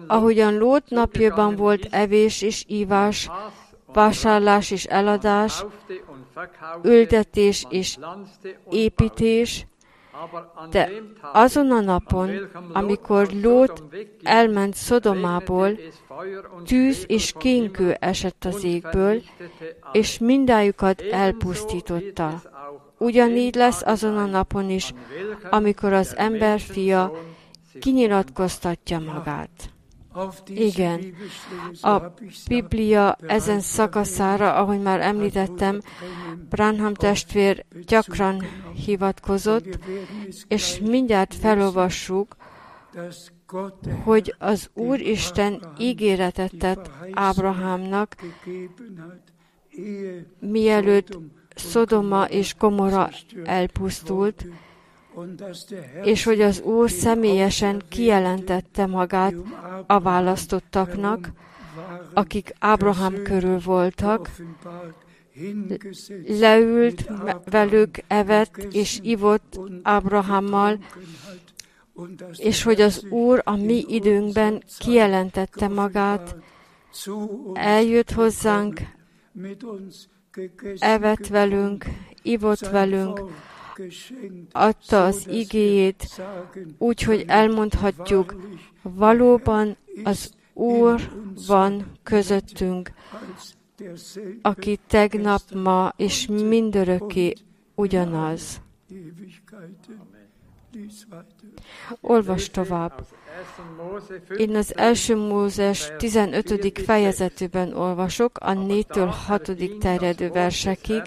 Ahogyan 0.07 0.57
Lót 0.57 0.89
napjában 0.89 1.55
volt 1.55 1.87
evés 1.91 2.41
és 2.41 2.65
ívás, 2.67 3.29
vásárlás 3.93 4.71
és 4.71 4.85
eladás, 4.85 5.65
ültetés 6.83 7.65
és 7.69 7.97
építés, 8.69 9.67
de 10.69 10.89
azon 11.33 11.71
a 11.71 11.79
napon, 11.79 12.29
amikor 12.73 13.27
Lót 13.41 13.83
elment 14.23 14.73
Szodomából, 14.73 15.79
tűz 16.65 17.03
és 17.07 17.33
kénkő 17.37 17.91
esett 17.99 18.45
az 18.45 18.63
égből, 18.63 19.21
és 19.91 20.17
mindájukat 20.17 21.01
elpusztította. 21.01 22.41
Ugyanígy 22.97 23.55
lesz 23.55 23.81
azon 23.81 24.17
a 24.17 24.25
napon 24.25 24.69
is, 24.69 24.93
amikor 25.49 25.93
az 25.93 26.17
ember 26.17 26.59
fia 26.59 27.11
kinyilatkoztatja 27.79 28.99
magát. 28.99 29.69
Igen, 30.47 31.13
a 31.81 32.01
Biblia 32.47 33.17
ezen 33.27 33.59
szakaszára, 33.59 34.53
ahogy 34.53 34.81
már 34.81 34.99
említettem, 35.01 35.81
Branham 36.49 36.93
testvér 36.93 37.65
gyakran 37.85 38.43
hivatkozott, 38.85 39.79
és 40.47 40.79
mindjárt 40.79 41.35
felolvassuk, 41.35 42.35
hogy 44.03 44.35
az 44.39 44.69
Úr 44.73 44.99
Isten 44.99 45.73
ígéretet 45.79 46.51
tett 46.59 46.91
Ábrahámnak, 47.11 48.15
mielőtt 50.39 51.17
Szodoma 51.55 52.25
és 52.25 52.53
Komora 52.53 53.09
elpusztult, 53.43 54.45
és 56.03 56.23
hogy 56.23 56.41
az 56.41 56.61
Úr 56.61 56.89
személyesen 56.89 57.81
kijelentette 57.89 58.85
magát 58.85 59.33
a 59.87 59.99
választottaknak, 59.99 61.31
akik 62.13 62.53
Ábrahám 62.59 63.21
körül 63.23 63.59
voltak, 63.59 64.29
leült 66.27 67.11
velük, 67.45 67.97
evett 68.07 68.67
és 68.71 68.99
ivott 69.01 69.59
Ábrahámmal, 69.83 70.79
és 72.35 72.63
hogy 72.63 72.81
az 72.81 73.05
Úr 73.09 73.41
a 73.43 73.55
mi 73.55 73.85
időnkben 73.87 74.63
kijelentette 74.79 75.67
magát, 75.67 76.35
eljött 77.53 78.11
hozzánk, 78.11 78.81
evett 80.79 81.27
velünk, 81.27 81.85
ivott 82.21 82.67
velünk, 82.67 83.21
adta 84.51 85.05
az 85.05 85.27
igéjét, 85.27 86.21
úgyhogy 86.77 87.23
elmondhatjuk, 87.27 88.35
valóban 88.81 89.77
az 90.03 90.35
Úr 90.53 91.01
van 91.47 91.91
közöttünk, 92.03 92.91
aki 94.41 94.79
tegnap, 94.87 95.41
ma 95.53 95.93
és 95.95 96.27
mindörökké 96.27 97.33
ugyanaz. 97.75 98.61
Olvas 102.01 102.49
tovább. 102.49 103.05
Én 104.37 104.55
az 104.55 104.77
első 104.77 105.15
Mózes 105.15 105.91
15. 105.97 106.81
fejezetében 106.85 107.73
olvasok, 107.73 108.37
a 108.39 108.51
4-től 108.51 109.13
6. 109.27 109.51
terjedő 109.79 110.29
versekig, 110.29 111.01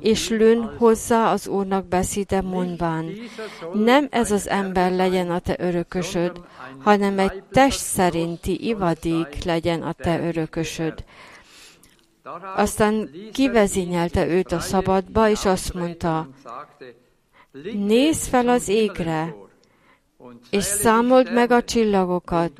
és 0.00 0.28
lőn 0.28 0.76
hozzá 0.78 1.32
az 1.32 1.48
Úrnak 1.48 1.86
beszéde 1.86 2.40
mondván. 2.40 3.12
Nem 3.72 4.06
ez 4.10 4.30
az 4.30 4.48
ember 4.48 4.92
legyen 4.92 5.30
a 5.30 5.38
te 5.38 5.56
örökösöd, 5.58 6.40
hanem 6.78 7.18
egy 7.18 7.42
test 7.50 7.78
szerinti 7.78 8.66
ivadék 8.66 9.44
legyen 9.44 9.82
a 9.82 9.92
te 9.92 10.26
örökösöd. 10.26 11.04
Aztán 12.56 13.10
kivezényelte 13.32 14.26
őt 14.26 14.52
a 14.52 14.60
szabadba, 14.60 15.28
és 15.28 15.44
azt 15.44 15.74
mondta, 15.74 16.28
nézz 17.72 18.26
fel 18.26 18.48
az 18.48 18.68
égre, 18.68 19.34
és 20.50 20.64
számold 20.64 21.32
meg 21.32 21.50
a 21.50 21.62
csillagokat, 21.62 22.52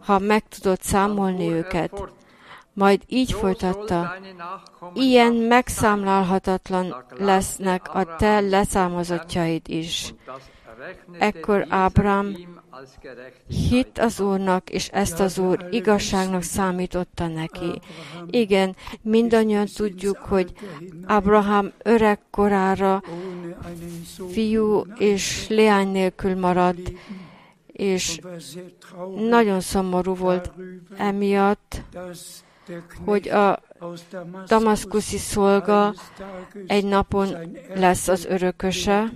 ha 0.00 0.18
meg 0.18 0.48
tudod 0.48 0.82
számolni 0.82 1.50
őket. 1.50 2.02
Majd 2.72 3.02
így 3.06 3.32
folytatta, 3.32 4.14
ilyen 4.94 5.32
megszámlálhatatlan 5.34 7.04
lesznek 7.18 7.94
a 7.94 8.16
te 8.16 8.40
leszámozottjaid 8.40 9.68
is. 9.68 10.14
Ekkor 11.18 11.66
Ábrám 11.68 12.36
Hitt 13.46 13.98
az 13.98 14.20
Úrnak, 14.20 14.70
és 14.70 14.88
ezt 14.88 15.20
az 15.20 15.38
Úr 15.38 15.66
igazságnak 15.70 16.42
számította 16.42 17.26
neki. 17.26 17.80
Igen, 18.30 18.76
mindannyian 19.02 19.66
tudjuk, 19.74 20.16
hogy 20.16 20.52
Abraham 21.06 21.72
öreg 21.82 22.18
korára 22.30 23.02
fiú 24.30 24.84
és 24.98 25.48
leány 25.48 25.88
nélkül 25.88 26.38
maradt, 26.38 26.92
és 27.66 28.20
nagyon 29.28 29.60
szomorú 29.60 30.14
volt 30.14 30.52
emiatt, 30.96 31.82
hogy 33.04 33.28
a 33.28 33.62
damaszkuszi 34.46 35.18
szolga 35.18 35.94
egy 36.66 36.84
napon 36.84 37.28
lesz 37.74 38.08
az 38.08 38.24
örököse, 38.24 39.12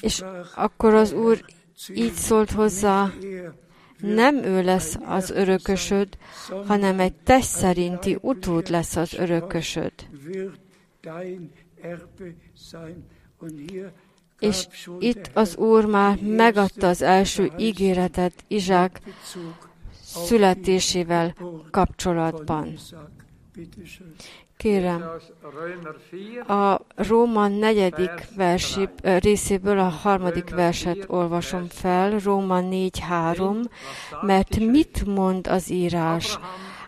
és 0.00 0.24
akkor 0.54 0.94
az 0.94 1.12
Úr 1.12 1.44
így 1.94 2.12
szólt 2.12 2.50
hozzá, 2.50 3.12
nem 3.98 4.36
ő 4.36 4.62
lesz 4.62 4.96
az 5.04 5.30
örökösöd, 5.30 6.08
hanem 6.66 7.00
egy 7.00 7.14
test 7.14 7.48
szerinti 7.48 8.18
utód 8.20 8.68
lesz 8.68 8.96
az 8.96 9.14
örökösöd. 9.14 9.92
És 14.38 14.66
itt 14.98 15.30
az 15.34 15.56
Úr 15.56 15.84
már 15.84 16.18
megadta 16.22 16.88
az 16.88 17.02
első 17.02 17.50
ígéretet 17.58 18.44
Izsák 18.48 19.00
születésével 20.02 21.34
kapcsolatban. 21.70 22.74
Kérem, 24.56 25.04
a 26.48 26.80
Róma 26.94 27.48
negyedik 27.48 28.26
versi, 28.36 28.88
részéből 29.02 29.78
a 29.78 29.88
harmadik 29.88 30.50
verset 30.50 31.04
olvasom 31.06 31.66
fel, 31.68 32.18
Róma 32.18 32.60
4.3, 32.60 33.64
mert 34.20 34.58
mit 34.58 35.04
mond 35.06 35.46
az 35.46 35.70
írás? 35.70 36.38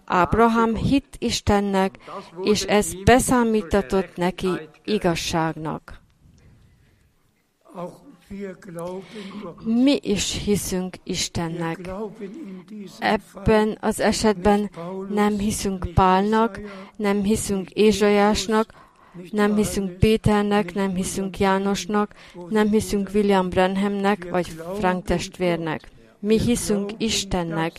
Ábrahám 0.04 0.74
hit 0.74 1.16
Istennek, 1.18 1.98
és 2.42 2.62
ez 2.62 3.02
beszámítatott 3.04 4.16
neki 4.16 4.48
igazságnak. 4.84 6.04
Mi 9.64 9.98
is 10.02 10.42
hiszünk 10.44 10.96
Istennek. 11.04 11.90
Ebben 12.98 13.78
az 13.80 14.00
esetben 14.00 14.70
nem 15.08 15.38
hiszünk 15.38 15.86
Pálnak, 15.94 16.60
nem 16.96 17.22
hiszünk 17.22 17.70
Ézsajásnak, 17.70 18.72
nem 19.30 19.56
hiszünk 19.56 19.98
Péternek, 19.98 20.74
nem 20.74 20.94
hiszünk 20.94 21.38
Jánosnak, 21.38 22.14
nem 22.48 22.70
hiszünk 22.70 23.10
William 23.14 23.48
Branhamnek 23.48 24.30
vagy 24.30 24.46
Frank 24.78 25.04
testvérnek. 25.04 25.90
Mi 26.18 26.40
hiszünk 26.40 26.90
Istennek. 26.98 27.72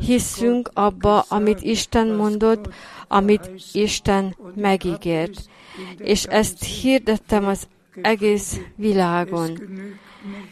Hiszünk 0.00 0.70
abba, 0.74 1.20
amit 1.20 1.60
Isten 1.60 2.08
mondott, 2.08 2.68
amit 3.08 3.50
Isten 3.72 4.36
megígért. 4.54 5.48
És 5.98 6.24
ezt 6.24 6.64
hirdettem 6.64 7.46
az 7.46 7.68
egész 8.02 8.60
világon. 8.76 9.58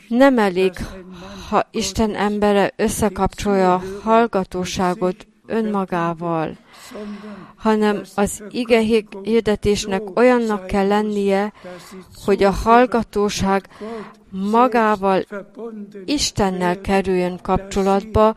Nem 0.09 0.38
elég, 0.38 0.72
ha 1.48 1.68
Isten 1.70 2.14
embere 2.14 2.72
összekapcsolja 2.77 3.83
hallgatóságot 4.03 5.27
önmagával, 5.46 6.57
hanem 7.57 8.03
az 8.14 8.42
ige 8.51 8.81
hirdetésnek 9.22 10.03
olyannak 10.18 10.66
kell 10.66 10.87
lennie, 10.87 11.53
hogy 12.24 12.42
a 12.42 12.51
hallgatóság 12.51 13.68
magával 14.30 15.24
Istennel 16.04 16.80
kerüljön 16.80 17.38
kapcsolatba, 17.42 18.34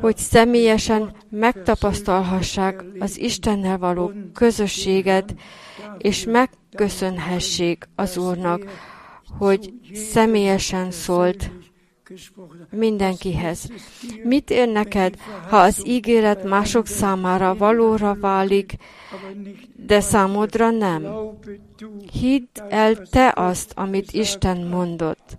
hogy 0.00 0.16
személyesen 0.16 1.14
megtapasztalhassák 1.30 2.84
az 2.98 3.18
Istennel 3.18 3.78
való 3.78 4.12
közösséget, 4.32 5.34
és 5.98 6.24
megköszönhessék 6.24 7.88
az 7.94 8.16
Úrnak, 8.16 8.62
hogy 9.38 9.72
személyesen 9.92 10.90
szólt 10.90 11.50
mindenkihez. 12.70 13.68
Mit 14.22 14.50
ér 14.50 14.68
neked, 14.68 15.14
ha 15.48 15.56
az 15.56 15.86
ígéret 15.86 16.44
mások 16.44 16.86
számára 16.86 17.54
valóra 17.54 18.16
válik, 18.20 18.76
de 19.86 20.00
számodra 20.00 20.70
nem? 20.70 21.06
Hidd 22.12 22.46
el 22.68 22.96
te 22.96 23.32
azt, 23.36 23.72
amit 23.74 24.12
Isten 24.12 24.66
mondott. 24.66 25.36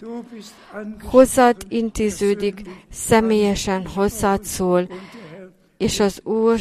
Hozzád 1.03 1.55
intéződik, 1.67 2.61
személyesen 2.91 3.85
hozzád 3.85 4.43
szól, 4.43 4.88
és 5.77 5.99
az 5.99 6.21
Úr 6.23 6.59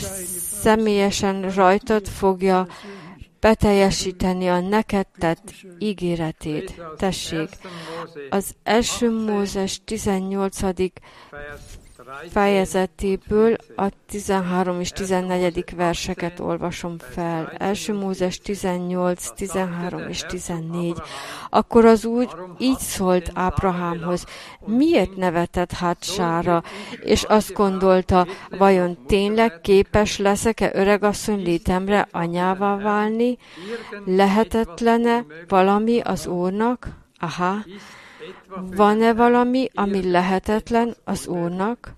személyesen 0.61 1.51
rajtad 1.51 2.09
fogja 2.09 2.67
beteljesíteni 3.45 4.49
a 4.49 4.61
neked 4.61 5.07
tett 5.19 5.53
ígéretét. 5.79 6.83
Tessék, 6.97 7.49
az 8.31 8.55
első 8.63 9.11
Mózes 9.11 9.81
18 9.85 10.61
fejezetéből 12.31 13.57
a 13.77 13.89
13 14.07 14.81
és 14.81 14.91
14. 14.91 15.65
verseket 15.77 16.41
olvasom 16.41 16.99
fel. 16.99 17.53
Első 17.59 17.95
Mózes 17.95 18.39
18, 18.39 19.31
13 19.31 20.09
és 20.09 20.21
14. 20.21 21.03
Akkor 21.51 21.85
az 21.85 22.05
úgy 22.05 22.29
így 22.59 22.79
szólt 22.79 23.31
Ábrahámhoz, 23.35 24.25
miért 24.67 25.17
nevetett 25.17 25.73
hát 25.73 26.05
sára, 26.05 26.63
és 27.01 27.23
azt 27.23 27.53
gondolta, 27.53 28.27
vajon 28.51 28.99
tényleg 29.07 29.61
képes 29.61 30.19
leszek-e 30.19 30.71
öregasszony 30.73 31.43
létemre 31.43 32.09
anyává 32.11 32.77
válni? 32.77 33.39
Lehetetlene 34.05 35.25
valami 35.49 36.01
az 36.01 36.27
Úrnak? 36.27 36.89
Aha, 37.19 37.57
van-e 38.77 39.13
valami, 39.13 39.69
ami 39.75 40.11
lehetetlen 40.11 40.97
az 41.05 41.27
Úrnak? 41.27 41.95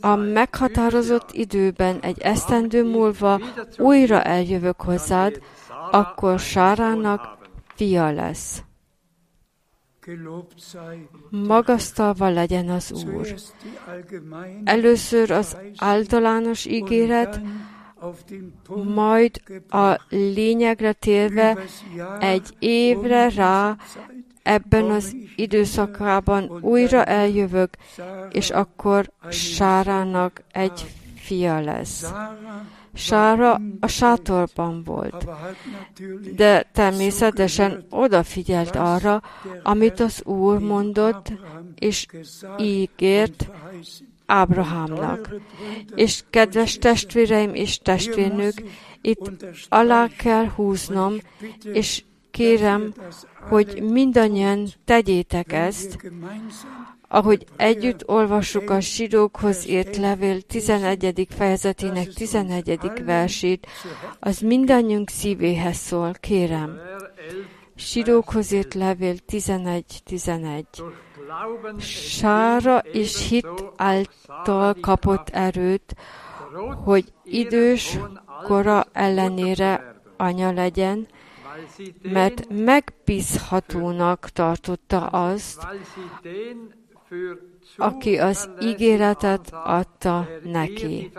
A 0.00 0.14
meghatározott 0.16 1.32
időben 1.32 2.00
egy 2.00 2.20
esztendő 2.20 2.84
múlva 2.84 3.40
újra 3.78 4.22
eljövök 4.22 4.80
hozzád, 4.80 5.42
akkor 5.90 6.38
Sárának 6.38 7.38
fia 7.74 8.10
lesz. 8.10 8.62
Magasztalva 11.30 12.28
legyen 12.28 12.68
az 12.68 13.04
Úr. 13.14 13.34
Először 14.64 15.30
az 15.30 15.56
általános 15.76 16.64
ígéret, 16.64 17.40
majd 18.94 19.42
a 19.68 20.00
lényegre 20.08 20.92
térve 20.92 21.58
egy 22.20 22.54
évre 22.58 23.28
rá 23.28 23.76
ebben 24.42 24.90
az 24.90 25.16
időszakában 25.36 26.58
újra 26.60 27.04
eljövök, 27.04 27.76
és 28.30 28.50
akkor 28.50 29.10
Sárának 29.30 30.42
egy 30.52 30.84
fia 31.14 31.60
lesz. 31.60 32.12
Sára 32.94 33.60
a 33.80 33.86
sátorban 33.86 34.82
volt, 34.84 35.26
de 36.36 36.62
természetesen 36.72 37.84
odafigyelt 37.90 38.76
arra, 38.76 39.22
amit 39.62 40.00
az 40.00 40.24
Úr 40.24 40.58
mondott, 40.58 41.32
és 41.78 42.06
ígért 42.58 43.50
Ábrahámnak. 44.26 45.34
És 45.94 46.22
kedves 46.30 46.78
testvéreim 46.78 47.54
és 47.54 47.78
testvérnők, 47.78 48.62
itt 49.00 49.44
alá 49.68 50.08
kell 50.18 50.48
húznom, 50.48 51.14
és 51.72 52.02
kérem, 52.32 52.92
hogy 53.48 53.82
mindannyian 53.82 54.66
tegyétek 54.84 55.52
ezt, 55.52 55.98
ahogy 57.08 57.44
együtt 57.56 58.08
olvassuk 58.08 58.70
a 58.70 58.80
Sidókhoz 58.80 59.68
írt 59.68 59.96
levél 59.96 60.40
11. 60.42 61.26
fejezetének 61.30 62.12
11. 62.12 62.90
versét, 63.04 63.66
az 64.20 64.38
mindannyiunk 64.38 65.10
szívéhez 65.10 65.76
szól, 65.76 66.12
kérem. 66.20 66.78
Sidókhoz 67.74 68.52
írt 68.52 68.74
levél 68.74 69.14
11.11. 69.28 70.64
Sára 71.78 72.78
és 72.78 73.28
hit 73.28 73.48
által 73.76 74.76
kapott 74.80 75.28
erőt, 75.28 75.94
hogy 76.84 77.12
idős 77.24 77.98
kora 78.44 78.86
ellenére 78.92 80.00
anya 80.16 80.52
legyen, 80.52 81.06
mert 82.02 82.48
megbízhatónak 82.48 84.28
tartotta 84.28 85.06
azt, 85.06 85.66
aki 87.76 88.18
az 88.18 88.50
ígéretet 88.60 89.52
adta 89.52 90.28
neki. 90.42 91.12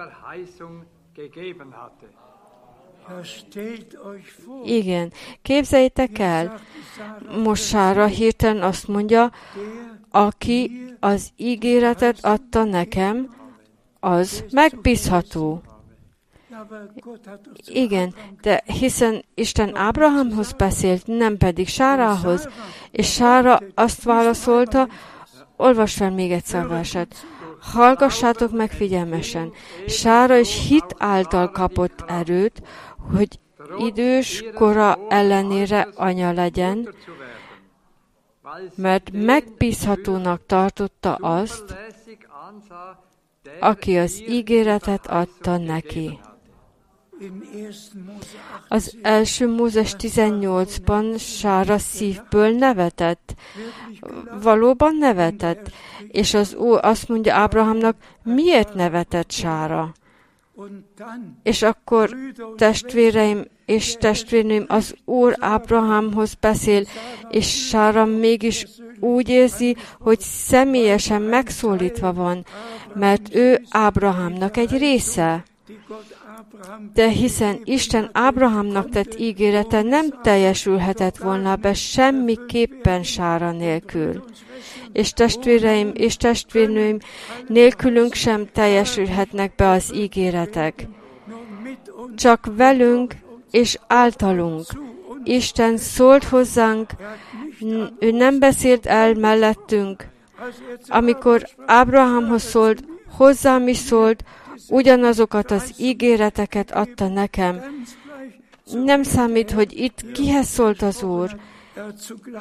Igen, 4.63 5.11
képzeljétek 5.41 6.19
el, 6.19 6.59
most 7.43 7.63
Sára 7.63 8.05
hirtelen 8.05 8.61
azt 8.61 8.87
mondja, 8.87 9.31
aki 10.09 10.85
az 10.99 11.31
ígéretet 11.35 12.25
adta 12.25 12.63
nekem, 12.63 13.35
az 13.99 14.43
megbízható. 14.51 15.61
Igen, 17.65 18.13
de 18.41 18.63
hiszen 18.65 19.23
Isten 19.33 19.75
Ábrahamhoz 19.75 20.51
beszélt, 20.51 21.07
nem 21.07 21.37
pedig 21.37 21.67
Sárához, 21.67 22.47
és 22.91 23.13
Sára 23.13 23.59
azt 23.73 24.03
válaszolta, 24.03 24.87
olvasd 25.57 25.97
fel 25.97 26.11
még 26.11 26.31
egyszer 26.31 26.67
verset. 26.67 27.15
Hallgassátok 27.61 28.51
meg 28.51 28.71
figyelmesen. 28.71 29.51
Sára 29.87 30.37
is 30.37 30.67
hit 30.67 30.95
által 30.97 31.51
kapott 31.51 32.03
erőt, 32.07 32.61
hogy 33.15 33.39
idős 33.77 34.43
kora 34.55 34.99
ellenére 35.09 35.87
anya 35.95 36.31
legyen, 36.31 36.95
mert 38.75 39.11
megbízhatónak 39.11 40.45
tartotta 40.45 41.15
azt, 41.15 41.75
aki 43.59 43.97
az 43.97 44.23
ígéretet 44.27 45.07
adta 45.07 45.57
neki. 45.57 46.19
Az 48.67 48.97
első 49.01 49.47
Mózes 49.47 49.95
18-ban 49.97 51.19
Sára 51.19 51.77
szívből 51.77 52.49
nevetett. 52.49 53.33
Valóban 54.41 54.95
nevetett. 54.95 55.71
És 56.07 56.33
az 56.33 56.55
Úr 56.55 56.79
azt 56.81 57.07
mondja 57.07 57.35
Ábrahamnak, 57.35 57.95
miért 58.23 58.73
nevetett 58.73 59.31
Sára? 59.31 59.93
És 61.43 61.61
akkor 61.61 62.15
testvéreim 62.55 63.45
és 63.65 63.95
testvérnőim, 63.95 64.65
az 64.67 64.95
Úr 65.05 65.35
Ábrahamhoz 65.39 66.33
beszél, 66.33 66.83
és 67.29 67.67
Sára 67.67 68.05
mégis 68.05 68.65
úgy 68.99 69.29
érzi, 69.29 69.75
hogy 69.99 70.19
személyesen 70.19 71.21
megszólítva 71.21 72.13
van, 72.13 72.45
mert 72.93 73.35
ő 73.35 73.61
Ábrahamnak 73.69 74.57
egy 74.57 74.77
része. 74.77 75.43
De 76.93 77.07
hiszen 77.07 77.59
Isten 77.63 78.09
Ábrahamnak 78.11 78.89
tett 78.89 79.19
ígérete 79.19 79.81
nem 79.81 80.05
teljesülhetett 80.21 81.17
volna 81.17 81.55
be 81.55 81.73
semmiképpen 81.73 83.03
sára 83.03 83.51
nélkül. 83.51 84.23
És 84.91 85.11
testvéreim 85.11 85.91
és 85.93 86.17
testvérnőim 86.17 86.97
nélkülünk 87.47 88.13
sem 88.13 88.47
teljesülhetnek 88.51 89.55
be 89.55 89.69
az 89.69 89.95
ígéretek. 89.95 90.87
Csak 92.15 92.51
velünk 92.55 93.15
és 93.51 93.77
általunk. 93.87 94.65
Isten 95.23 95.77
szólt 95.77 96.23
hozzánk, 96.23 96.89
ő 97.99 98.11
nem 98.11 98.39
beszélt 98.39 98.85
el 98.85 99.13
mellettünk. 99.13 100.07
Amikor 100.87 101.47
Ábrahamhoz 101.65 102.43
szólt, 102.43 102.83
hozzám 103.17 103.67
is 103.67 103.77
szólt, 103.77 104.23
ugyanazokat 104.69 105.51
az 105.51 105.73
ígéreteket 105.77 106.71
adta 106.71 107.07
nekem. 107.07 107.83
Nem 108.71 109.03
számít, 109.03 109.51
hogy 109.51 109.79
itt 109.79 110.11
kihez 110.11 110.47
szólt 110.47 110.81
az 110.81 111.03
Úr. 111.03 111.35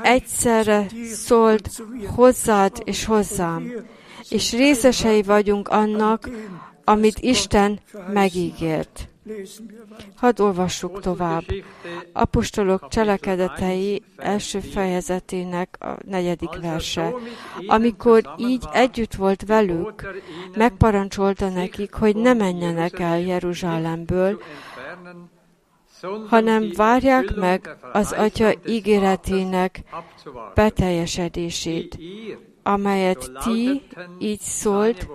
Egyszerre 0.03 0.87
szólt 1.13 1.69
hozzád 2.15 2.83
és 2.85 3.05
hozzám. 3.05 3.73
És 4.29 4.53
részesei 4.53 5.23
vagyunk 5.23 5.69
annak, 5.69 6.31
amit 6.85 7.19
Isten 7.19 7.81
megígért. 8.13 9.12
Hadd 10.17 10.41
olvassuk 10.41 11.01
tovább. 11.01 11.45
Apostolok 12.13 12.89
cselekedetei 12.89 14.03
első 14.17 14.61
fejezetének 14.61 15.77
a 15.81 15.97
negyedik 16.07 16.61
verse. 16.61 17.15
Amikor 17.67 18.35
így 18.37 18.65
együtt 18.73 19.15
volt 19.15 19.43
velük, 19.47 20.23
megparancsolta 20.55 21.49
nekik, 21.49 21.95
hogy 21.95 22.17
ne 22.17 22.33
menjenek 22.33 22.99
el 22.99 23.21
Jeruzsálemből, 23.21 24.43
hanem 26.29 26.71
várják 26.77 27.35
meg 27.35 27.77
az 27.93 28.13
Atya 28.13 28.53
ígéretének 28.67 29.83
beteljesedését, 30.55 31.99
amelyet 32.63 33.31
ti 33.45 33.83
így 34.19 34.41
szólt, 34.41 35.09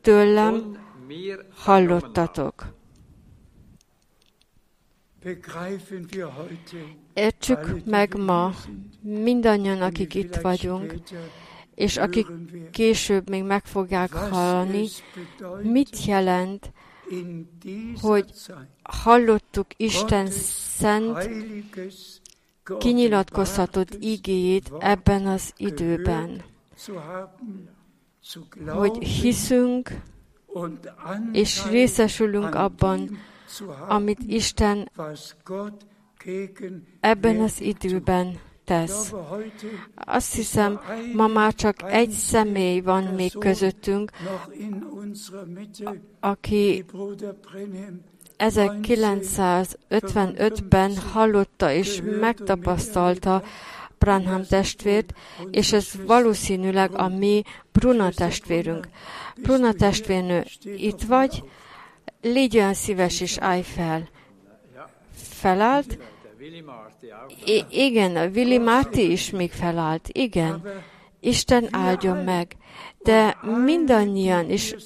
tőlem 0.00 0.78
hallottatok. 1.54 2.78
Értsük 7.14 7.84
meg 7.84 8.14
ma, 8.16 8.54
mindannyian, 9.00 9.82
akik 9.82 10.14
itt 10.14 10.34
vagyunk, 10.36 10.94
és 11.74 11.96
akik 11.96 12.26
később 12.70 13.28
még 13.28 13.42
meg 13.42 13.64
fogják 13.64 14.12
hallani, 14.12 14.86
mit 15.62 16.04
jelent, 16.04 16.72
hogy 18.00 18.32
hallottuk 18.82 19.66
Isten 19.76 20.26
szent, 20.76 21.30
kinyilatkozhatott 22.78 23.94
igéjét 24.00 24.72
ebben 24.78 25.26
az 25.26 25.52
időben. 25.56 26.42
Hogy 28.66 28.96
hiszünk, 28.98 29.90
és 31.32 31.66
részesülünk 31.70 32.54
abban, 32.54 33.18
amit 33.88 34.18
Isten 34.26 34.90
ebben 37.00 37.40
az 37.40 37.60
időben 37.60 38.38
tesz. 38.64 39.12
Azt 39.94 40.34
hiszem, 40.34 40.80
ma 41.14 41.26
már 41.26 41.54
csak 41.54 41.92
egy 41.92 42.10
személy 42.10 42.80
van 42.80 43.04
még 43.04 43.38
közöttünk, 43.38 44.10
aki 46.20 46.84
1955-ben 48.38 50.96
hallotta 50.96 51.72
és 51.72 52.02
megtapasztalta 52.20 53.42
Branham 53.98 54.44
testvért, 54.44 55.12
és 55.50 55.72
ez 55.72 55.90
valószínűleg 56.06 56.94
a 56.94 57.08
mi 57.08 57.42
Bruna 57.72 58.10
testvérünk. 58.10 58.88
Bruna 59.42 59.72
testvérnő, 59.72 60.44
itt 60.76 61.02
vagy? 61.02 61.42
Légy 62.22 62.56
olyan 62.56 62.74
szíves 62.74 63.20
és 63.20 63.38
állj 63.38 63.62
fel. 63.62 64.08
Felállt? 65.12 65.98
I- 67.44 67.64
igen, 67.70 68.16
a 68.16 68.26
Willy 68.26 68.58
Marty 68.58 68.98
is 68.98 69.30
még 69.30 69.52
felállt. 69.52 70.08
Igen. 70.12 70.62
Isten 71.20 71.68
áldjon 71.70 72.16
meg, 72.16 72.56
de 72.98 73.36
mindannyian, 73.64 74.50
és 74.50 74.76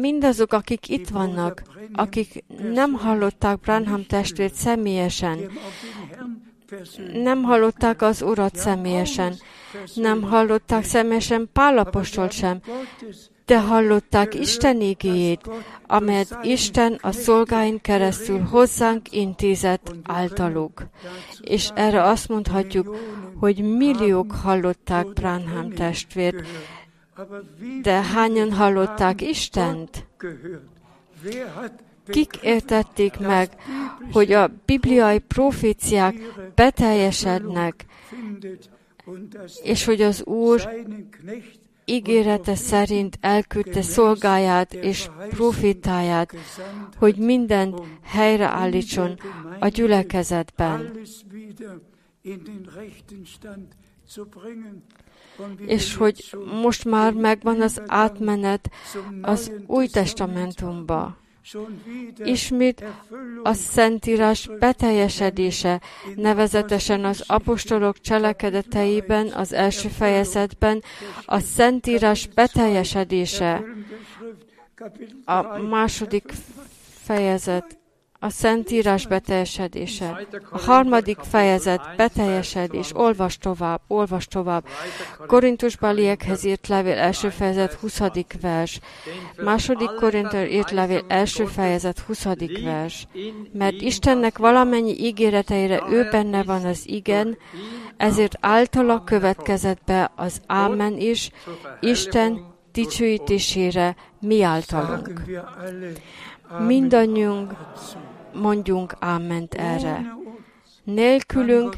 mindazok, 0.00 0.52
akik 0.52 0.88
itt 0.88 1.08
vannak, 1.08 1.62
akik 1.92 2.44
nem 2.72 2.92
hallották 2.92 3.60
Branham 3.60 4.06
testvért 4.06 4.54
személyesen, 4.54 5.50
nem 7.12 7.42
hallották 7.42 8.02
az 8.02 8.22
Urat 8.22 8.56
személyesen, 8.56 9.34
nem 9.94 10.22
hallották 10.22 10.84
személyesen 10.84 11.48
Pálapostolt 11.52 12.32
sem, 12.32 12.60
de 13.50 13.60
hallották 13.60 14.34
Isten 14.34 14.80
igéjét, 14.80 15.50
amelyet 15.86 16.38
Isten 16.42 16.98
a 17.00 17.12
szolgáin 17.12 17.80
keresztül 17.80 18.40
hozzánk 18.40 19.12
intézett 19.12 19.94
általuk. 20.02 20.82
És 21.40 21.70
erre 21.74 22.02
azt 22.02 22.28
mondhatjuk, 22.28 22.96
hogy 23.36 23.76
milliók 23.76 24.32
hallották 24.32 25.06
Branham 25.06 25.70
testvért, 25.70 26.46
de 27.82 28.02
hányan 28.02 28.52
hallották 28.52 29.20
Istent? 29.20 30.06
Kik 32.06 32.36
értették 32.42 33.18
meg, 33.18 33.50
hogy 34.12 34.32
a 34.32 34.50
bibliai 34.66 35.18
proféciák 35.18 36.14
beteljesednek, 36.54 37.84
és 39.62 39.84
hogy 39.84 40.00
az 40.00 40.24
Úr 40.24 40.68
ígérete 41.84 42.54
szerint 42.54 43.18
elküldte 43.20 43.82
szolgáját 43.82 44.74
és 44.74 45.08
profitáját, 45.30 46.34
hogy 46.98 47.16
mindent 47.16 47.82
helyreállítson 48.02 49.18
a 49.60 49.68
gyülekezetben. 49.68 51.00
És 55.66 55.94
hogy 55.94 56.36
most 56.62 56.84
már 56.84 57.12
megvan 57.12 57.60
az 57.60 57.82
átmenet 57.86 58.70
az 59.22 59.52
Új 59.66 59.86
Testamentumba. 59.86 61.16
Ismét 62.24 62.84
a 63.42 63.52
Szentírás 63.52 64.48
beteljesedése, 64.58 65.80
nevezetesen 66.14 67.04
az 67.04 67.24
apostolok 67.26 68.00
cselekedeteiben, 68.00 69.26
az 69.26 69.52
első 69.52 69.88
fejezetben, 69.88 70.82
a 71.24 71.38
Szentírás 71.38 72.26
beteljesedése, 72.26 73.64
a 75.24 75.58
második 75.58 76.32
fejezet 77.02 77.79
a 78.22 78.30
Szentírás 78.30 79.06
beteljesedése. 79.06 80.26
A 80.50 80.58
harmadik 80.58 81.18
fejezet 81.18 81.80
beteljesedés. 81.96 82.90
Olvas 82.94 83.38
tovább, 83.38 83.80
olvas 83.86 84.26
tovább. 84.26 84.64
Korintusbaliekhez 85.26 86.44
írt 86.44 86.68
levél 86.68 86.98
első 86.98 87.28
fejezet 87.28 87.72
20. 87.72 88.00
vers. 88.40 88.80
Második 89.36 89.90
Korintus 89.90 90.48
írt 90.50 90.70
levél 90.70 91.04
első 91.08 91.44
fejezet 91.44 91.98
20. 91.98 92.26
vers. 92.64 93.06
Mert 93.52 93.80
Istennek 93.80 94.38
valamennyi 94.38 95.04
ígéreteire 95.04 95.82
ő 95.90 96.08
benne 96.10 96.42
van 96.42 96.64
az 96.64 96.88
igen, 96.88 97.36
ezért 97.96 98.36
általa 98.40 99.04
következett 99.04 99.80
be 99.86 100.10
az 100.16 100.40
ámen 100.46 100.96
is, 100.98 101.30
Isten 101.80 102.54
dicsőítésére 102.72 103.96
mi 104.20 104.42
általunk. 104.42 105.22
Mindannyiunk 106.66 107.52
mondjunk 108.34 108.94
áment 108.98 109.54
erre. 109.54 110.16
Nélkülünk 110.84 111.76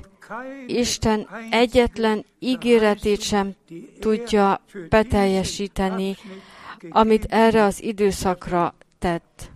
Isten 0.66 1.28
egyetlen 1.50 2.24
ígéretét 2.38 3.20
sem 3.20 3.54
tudja 4.00 4.60
beteljesíteni, 4.88 6.16
amit 6.90 7.24
erre 7.24 7.62
az 7.62 7.82
időszakra 7.82 8.74
tett. 8.98 9.50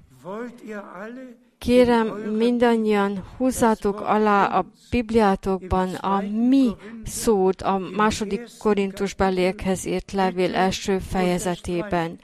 Kérem, 1.59 2.07
mindannyian 2.17 3.25
húzzátok 3.37 4.01
alá 4.01 4.45
a 4.45 4.65
Bibliátokban 4.91 5.95
a 5.95 6.21
mi 6.21 6.71
szót 7.05 7.63
a 7.63 7.79
második 7.79 8.43
Korintus 8.59 9.15
belékhez 9.15 9.85
írt 9.85 10.13
levél 10.13 10.55
első 10.55 10.99
fejezetében. 10.99 12.19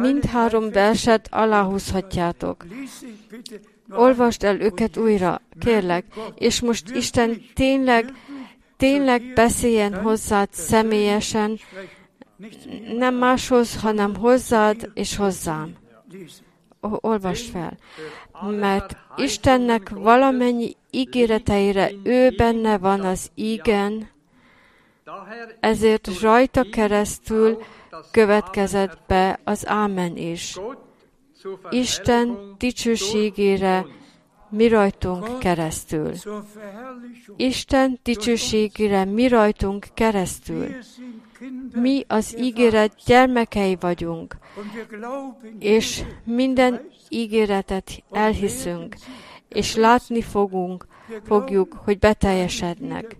Mindhárom 0.00 0.70
verset 0.70 1.28
aláhúzhatjátok. 1.30 2.64
Olvasd 3.90 4.44
el 4.44 4.60
őket 4.60 4.96
újra, 4.96 5.40
kérlek, 5.58 6.04
és 6.34 6.60
most 6.60 6.90
Isten 6.90 7.42
tényleg, 7.54 8.12
tényleg 8.76 9.32
beszéljen 9.34 9.94
hozzád 9.94 10.48
személyesen, 10.52 11.58
nem 12.96 13.14
máshoz, 13.14 13.80
hanem 13.80 14.16
hozzád 14.16 14.90
és 14.94 15.16
hozzám. 15.16 15.74
Olvasd 16.80 17.50
fel. 17.50 17.76
Mert 18.50 18.96
Istennek 19.16 19.88
valamennyi 19.88 20.76
ígéreteire 20.90 21.90
ő 22.02 22.30
benne 22.36 22.78
van 22.78 23.00
az 23.00 23.30
igen, 23.34 24.08
ezért 25.60 26.20
rajta 26.20 26.64
keresztül 26.70 27.62
következett 28.10 28.98
be 29.06 29.40
az 29.44 29.66
Ámen 29.66 30.16
is. 30.16 30.58
Isten 31.70 32.54
dicsőségére 32.58 33.86
mi 34.50 34.68
rajtunk 34.68 35.38
keresztül. 35.38 36.12
Isten 37.36 37.98
dicsőségére 38.02 39.04
mi 39.04 39.28
rajtunk 39.28 39.86
keresztül. 39.94 40.66
Mi 41.74 42.04
az 42.08 42.38
ígéret 42.38 42.92
gyermekei 43.06 43.76
vagyunk, 43.80 44.36
és 45.58 46.02
minden 46.24 46.80
ígéretet 47.08 48.02
elhiszünk, 48.10 48.96
és 49.54 49.74
látni 49.74 50.22
fogunk, 50.22 50.86
fogjuk, 51.24 51.80
hogy 51.84 51.98
beteljesednek. 51.98 53.16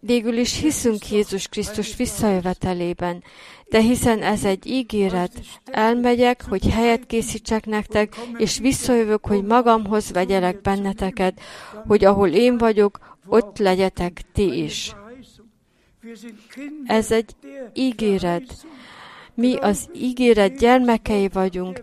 Végül 0.00 0.36
is 0.36 0.60
hiszünk 0.60 1.10
Jézus 1.10 1.48
Krisztus 1.48 1.96
visszajövetelében, 1.96 3.22
de 3.68 3.80
hiszen 3.80 4.22
ez 4.22 4.44
egy 4.44 4.66
ígéret, 4.66 5.32
elmegyek, 5.64 6.44
hogy 6.48 6.70
helyet 6.70 7.06
készítsek 7.06 7.66
nektek, 7.66 8.16
és 8.36 8.58
visszajövök, 8.58 9.26
hogy 9.26 9.44
magamhoz 9.44 10.10
vegyelek 10.12 10.60
benneteket, 10.60 11.40
hogy 11.86 12.04
ahol 12.04 12.28
én 12.28 12.58
vagyok, 12.58 13.16
ott 13.26 13.58
legyetek 13.58 14.22
ti 14.32 14.62
is. 14.62 14.94
Ez 16.86 17.12
egy 17.12 17.36
ígéret. 17.72 18.66
Mi 19.34 19.56
az 19.56 19.88
ígéret 19.94 20.58
gyermekei 20.58 21.28
vagyunk, 21.28 21.80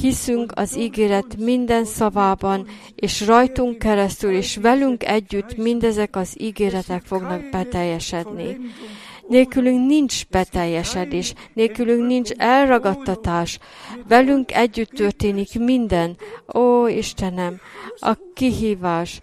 hiszünk 0.00 0.52
az 0.54 0.76
ígéret 0.76 1.36
minden 1.36 1.84
szavában, 1.84 2.66
és 2.94 3.26
rajtunk 3.26 3.78
keresztül 3.78 4.32
és 4.34 4.56
velünk 4.56 5.04
együtt 5.04 5.56
mindezek 5.56 6.16
az 6.16 6.40
ígéretek 6.40 7.02
fognak 7.04 7.50
beteljesedni. 7.50 8.56
Nélkülünk 9.28 9.86
nincs 9.86 10.26
beteljesedés, 10.26 11.34
nélkülünk 11.52 12.06
nincs 12.06 12.30
elragadtatás. 12.30 13.58
Velünk 14.08 14.52
együtt 14.52 14.90
történik 14.90 15.58
minden. 15.58 16.16
Ó, 16.54 16.86
Istenem, 16.86 17.60
a 17.98 18.16
kihívás, 18.34 19.20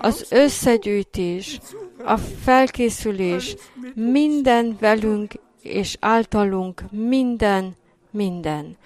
az 0.00 0.26
összegyűjtés, 0.30 1.60
a 2.04 2.16
felkészülés, 2.16 3.56
minden 3.94 4.76
velünk 4.80 5.32
és 5.62 5.96
általunk, 6.00 6.82
minden, 6.90 7.76
minden. 8.10 8.76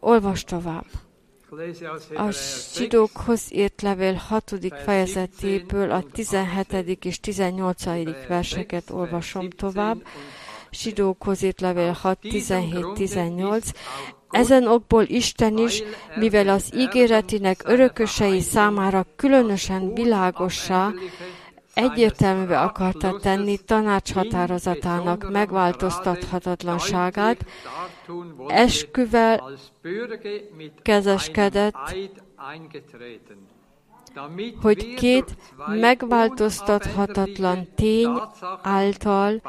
Olvas 0.00 0.44
tovább. 0.44 0.86
A 2.14 2.30
zsidókhoz 2.74 3.52
írt 3.52 3.82
levél 3.82 4.14
6. 4.14 4.54
fejezetéből 4.84 5.90
a 5.90 6.02
17. 6.12 7.04
és 7.04 7.20
18. 7.20 7.84
verseket 8.28 8.90
olvasom 8.90 9.50
tovább. 9.50 10.02
Zsidókhoz 10.70 11.42
írt 11.42 11.60
levél 11.60 11.92
6, 11.92 12.18
17, 12.20 12.86
18. 12.94 13.70
Ezen 14.30 14.66
okból 14.66 15.04
Isten 15.04 15.58
is, 15.58 15.82
mivel 16.16 16.48
az 16.48 16.74
ígéretének 16.74 17.62
örökösei 17.64 18.40
számára 18.40 19.06
különösen 19.16 19.94
világossá, 19.94 20.92
egyértelművé 21.74 22.54
akarta 22.54 23.18
tenni 23.20 23.58
tanácshatározatának 23.58 25.30
megváltoztathatatlanságát, 25.30 27.44
esküvel 28.48 29.58
kezeskedett, 30.82 31.94
hogy 34.62 34.94
két 34.94 35.36
megváltoztathatatlan 35.66 37.68
tény 37.74 38.20
által, 38.62 39.40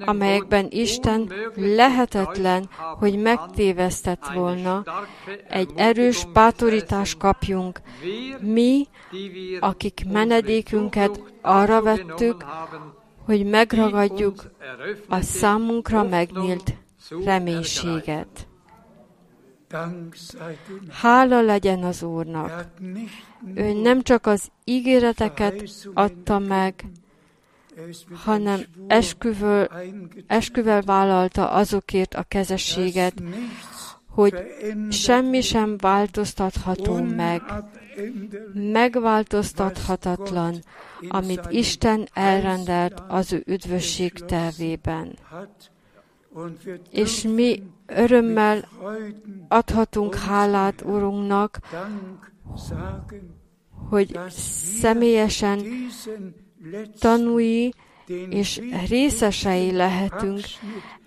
amelyekben 0.00 0.66
Isten 0.70 1.32
lehetetlen, 1.54 2.68
hogy 2.98 3.18
megtévesztett 3.18 4.26
volna, 4.34 4.84
egy 5.48 5.70
erős 5.76 6.26
bátorítást 6.32 7.18
kapjunk. 7.18 7.80
Mi, 8.40 8.86
akik 9.60 10.04
menedékünket 10.12 11.22
arra 11.42 11.82
vettük, 11.82 12.44
hogy 13.24 13.46
megragadjuk 13.46 14.50
a 15.08 15.20
számunkra 15.20 16.02
megnyílt 16.02 16.74
reménységet. 17.24 18.46
Hála 20.90 21.40
legyen 21.40 21.84
az 21.84 22.02
Úrnak. 22.02 22.66
Ő 23.54 23.72
nem 23.72 24.02
csak 24.02 24.26
az 24.26 24.50
ígéreteket 24.64 25.64
adta 25.94 26.38
meg, 26.38 26.84
hanem 28.12 28.60
esküvől, 28.86 29.68
esküvel 30.26 30.82
vállalta 30.82 31.50
azokért 31.50 32.14
a 32.14 32.22
kezességet, 32.22 33.22
hogy 34.08 34.34
semmi 34.90 35.40
sem 35.40 35.76
változtatható 35.76 37.02
meg, 37.02 37.42
megváltoztathatatlan, 38.52 40.62
amit 41.08 41.46
Isten 41.48 42.08
elrendelt 42.12 43.02
az 43.08 43.32
ő 43.32 43.42
üdvösség 43.46 44.12
tervében. 44.12 45.18
És 46.90 47.22
mi 47.22 47.62
örömmel 47.86 48.68
adhatunk 49.48 50.14
hálát 50.14 50.82
Urunknak, 50.82 51.58
hogy 53.88 54.18
személyesen 54.80 55.64
tanúi 56.98 57.72
és 58.30 58.60
részesei 58.88 59.72
lehetünk 59.72 60.40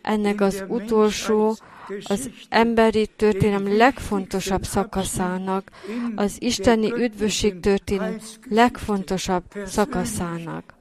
ennek 0.01 0.41
az 0.41 0.65
utolsó, 0.67 1.55
az 2.03 2.29
emberi 2.49 3.07
történelem 3.15 3.77
legfontosabb 3.77 4.63
szakaszának, 4.63 5.71
az 6.15 6.41
isteni 6.41 6.93
üdvösség 6.93 7.59
történelem 7.59 8.17
legfontosabb 8.49 9.43
szakaszának. 9.65 10.73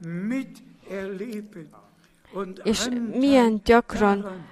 És 2.63 2.87
milyen 3.11 3.61
gyakran 3.63 4.45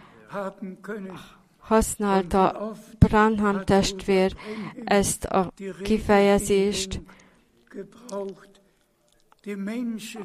használta 1.64 2.72
Branham 3.00 3.64
testvér 3.64 4.36
ezt 4.84 5.26
a 5.26 5.52
kifejezést, 5.84 7.02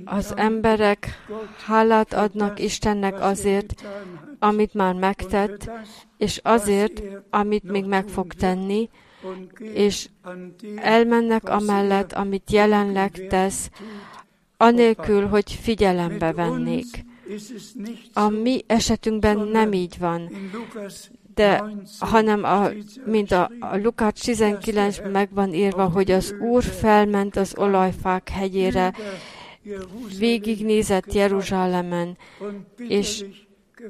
az 0.05 0.37
emberek 0.37 1.09
hálát 1.65 2.13
adnak 2.13 2.61
Istennek 2.61 3.21
azért, 3.21 3.85
amit 4.39 4.75
már 4.75 4.95
megtett, 4.95 5.71
és 6.17 6.41
azért, 6.43 7.03
amit 7.31 7.63
még 7.63 7.85
meg 7.85 8.09
fog 8.09 8.33
tenni, 8.33 8.89
és 9.59 10.09
elmennek 10.77 11.49
amellett, 11.49 12.13
amit 12.13 12.51
jelenleg 12.51 13.27
tesz, 13.29 13.71
anélkül, 14.57 15.27
hogy 15.27 15.53
figyelembe 15.53 16.33
vennék. 16.33 17.05
A 18.13 18.29
mi 18.29 18.65
esetünkben 18.67 19.39
nem 19.39 19.73
így 19.73 19.99
van, 19.99 20.31
de 21.39 21.65
hanem 21.99 22.45
a, 22.45 22.69
mint 23.05 23.33
a, 23.33 23.51
a 23.61 23.77
Lukács 23.77 24.25
19 24.25 25.01
meg 25.13 25.29
van 25.33 25.55
írva, 25.55 25.89
hogy 25.89 26.11
az 26.11 26.35
Úr 26.41 26.63
felment 26.63 27.37
az 27.37 27.55
olajfák 27.57 28.29
hegyére, 28.29 28.95
végignézett 30.19 31.13
Jeruzsálemen, 31.13 32.17
és 32.77 33.25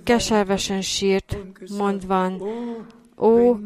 keservesen 0.05 0.81
sírt, 0.81 1.37
mondván, 1.79 2.43
ó, 3.19 3.57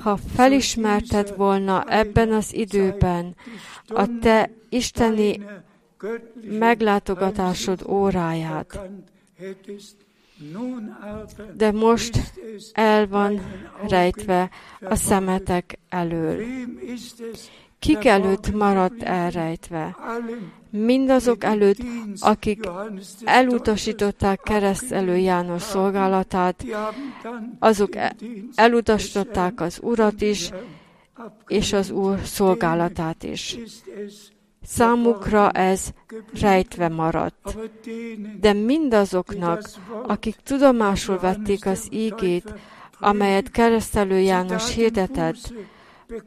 ha 0.00 0.16
felismerted 0.34 1.36
volna 1.36 1.84
ebben 1.88 2.32
az 2.32 2.54
időben 2.54 3.36
a 3.86 4.18
te 4.20 4.50
isteni 4.68 5.40
meglátogatásod 6.58 7.84
óráját, 7.88 8.80
de 11.56 11.72
most 11.72 12.32
el 12.72 13.08
van 13.08 13.40
rejtve 13.88 14.50
a 14.80 14.94
szemetek 14.94 15.78
elől. 15.88 16.42
Kik 17.78 18.04
előtt 18.04 18.52
maradt 18.52 19.02
elrejtve? 19.02 19.96
Mindazok 20.70 21.44
előtt, 21.44 21.78
akik 22.20 22.68
elutasították 23.24 24.40
keresztelő 24.40 25.16
János 25.16 25.62
szolgálatát, 25.62 26.64
azok 27.58 27.90
elutasították 28.54 29.60
az 29.60 29.78
Urat 29.82 30.20
is, 30.20 30.50
és 31.46 31.72
az 31.72 31.90
Úr 31.90 32.18
szolgálatát 32.24 33.22
is. 33.22 33.56
Számukra 34.64 35.50
ez 35.50 35.88
rejtve 36.40 36.88
maradt. 36.88 37.56
De 38.40 38.52
mindazoknak, 38.52 39.70
akik 40.06 40.36
tudomásul 40.44 41.18
vették 41.18 41.66
az 41.66 41.86
ígét, 41.90 42.54
amelyet 43.00 43.50
keresztelő 43.50 44.18
János 44.18 44.74
hirdetett, 44.74 45.54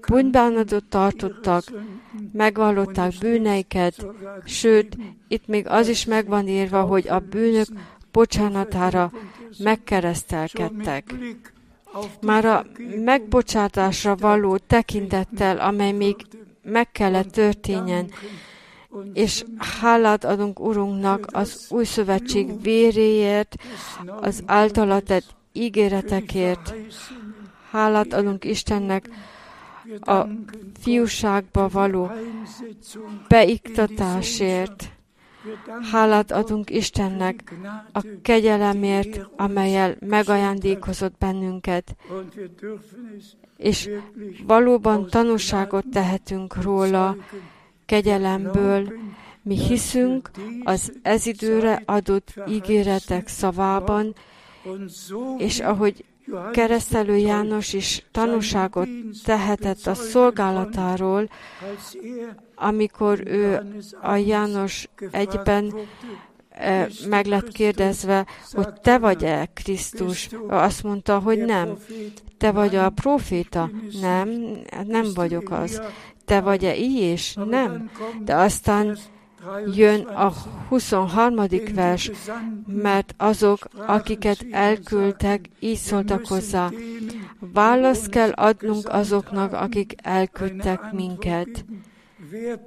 bűnbánatot 0.07 0.83
tartottak, 0.89 1.63
megvallották 2.33 3.13
bűneiket, 3.19 4.05
sőt, 4.45 4.97
itt 5.27 5.47
még 5.47 5.67
az 5.67 5.87
is 5.87 6.05
megvan 6.05 6.47
írva, 6.47 6.81
hogy 6.81 7.07
a 7.07 7.19
bűnök 7.19 7.67
bocsánatára 8.11 9.11
megkeresztelkedtek. 9.57 11.13
Már 12.21 12.45
a 12.45 12.65
megbocsátásra 13.03 14.15
való 14.15 14.57
tekintettel, 14.57 15.57
amely 15.57 15.91
még 15.91 16.15
meg 16.65 16.91
kellett 16.91 17.31
történjen, 17.31 18.11
és 19.13 19.45
hálát 19.57 20.23
adunk 20.23 20.59
Urunknak 20.59 21.27
az 21.31 21.65
új 21.69 21.83
szövetség 21.83 22.61
véréért, 22.61 23.55
az 24.21 24.43
általa 24.45 24.99
tett 24.99 25.35
ígéretekért. 25.53 26.73
Hálát 27.71 28.13
adunk 28.13 28.43
Istennek 28.43 29.09
a 30.01 30.25
fiúságba 30.79 31.67
való 31.67 32.11
beiktatásért. 33.27 34.89
Hálát 35.91 36.31
adunk 36.31 36.69
Istennek 36.69 37.53
a 37.91 38.05
kegyelemért, 38.21 39.27
amelyel 39.35 39.95
megajándékozott 39.99 41.17
bennünket, 41.17 41.95
és 43.57 43.89
valóban 44.47 45.07
tanúságot 45.09 45.85
tehetünk 45.91 46.61
róla, 46.61 47.15
kegyelemből, 47.85 48.93
mi 49.41 49.55
hiszünk 49.57 50.31
az 50.63 50.93
ez 51.01 51.25
időre 51.25 51.81
adott 51.85 52.33
ígéretek 52.47 53.27
szavában, 53.27 54.15
és 55.37 55.59
ahogy 55.59 56.05
keresztelő 56.51 57.15
János 57.15 57.73
is 57.73 58.05
tanúságot 58.11 58.87
tehetett 59.23 59.87
a 59.87 59.93
szolgálatáról, 59.93 61.29
amikor 62.55 63.21
ő 63.25 63.61
a 64.01 64.15
János 64.15 64.89
egyben 65.11 65.73
e, 66.49 66.87
meg 67.07 67.25
lett 67.25 67.51
kérdezve, 67.51 68.25
hogy 68.51 68.73
te 68.73 68.97
vagy-e 68.97 69.45
Krisztus? 69.53 70.29
Azt 70.47 70.83
mondta, 70.83 71.19
hogy 71.19 71.39
nem. 71.39 71.77
Te 72.37 72.51
vagy 72.51 72.75
a 72.75 72.89
proféta? 72.89 73.69
Nem, 74.01 74.29
nem 74.87 75.05
vagyok 75.13 75.51
az. 75.51 75.81
Te 76.25 76.41
vagy-e 76.41 76.75
így 76.75 76.99
és 76.99 77.33
Nem. 77.33 77.89
De 78.23 78.35
aztán 78.35 78.97
jön 79.73 80.01
a 80.01 80.33
23. 80.69 81.35
vers, 81.73 82.11
mert 82.67 83.13
azok, 83.17 83.67
akiket 83.87 84.45
elküldtek, 84.51 85.49
így 85.59 85.77
szóltak 85.77 86.27
hozzá. 86.27 86.69
Választ 87.39 88.09
kell 88.09 88.31
adnunk 88.31 88.89
azoknak, 88.89 89.53
akik 89.53 89.95
elküldtek 90.01 90.91
minket. 90.91 91.65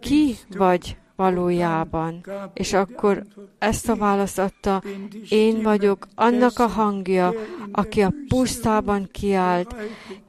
Ki 0.01 0.37
vagy 0.57 0.97
valójában? 1.17 2.25
És 2.55 2.73
akkor 2.73 3.27
ezt 3.59 3.89
a 3.89 3.97
választ 3.97 4.39
adta, 4.39 4.83
én 5.29 5.63
vagyok 5.63 6.07
annak 6.15 6.59
a 6.59 6.67
hangja, 6.67 7.33
aki 7.73 8.03
a 8.03 8.13
pusztában 8.29 9.09
kiált. 9.13 9.75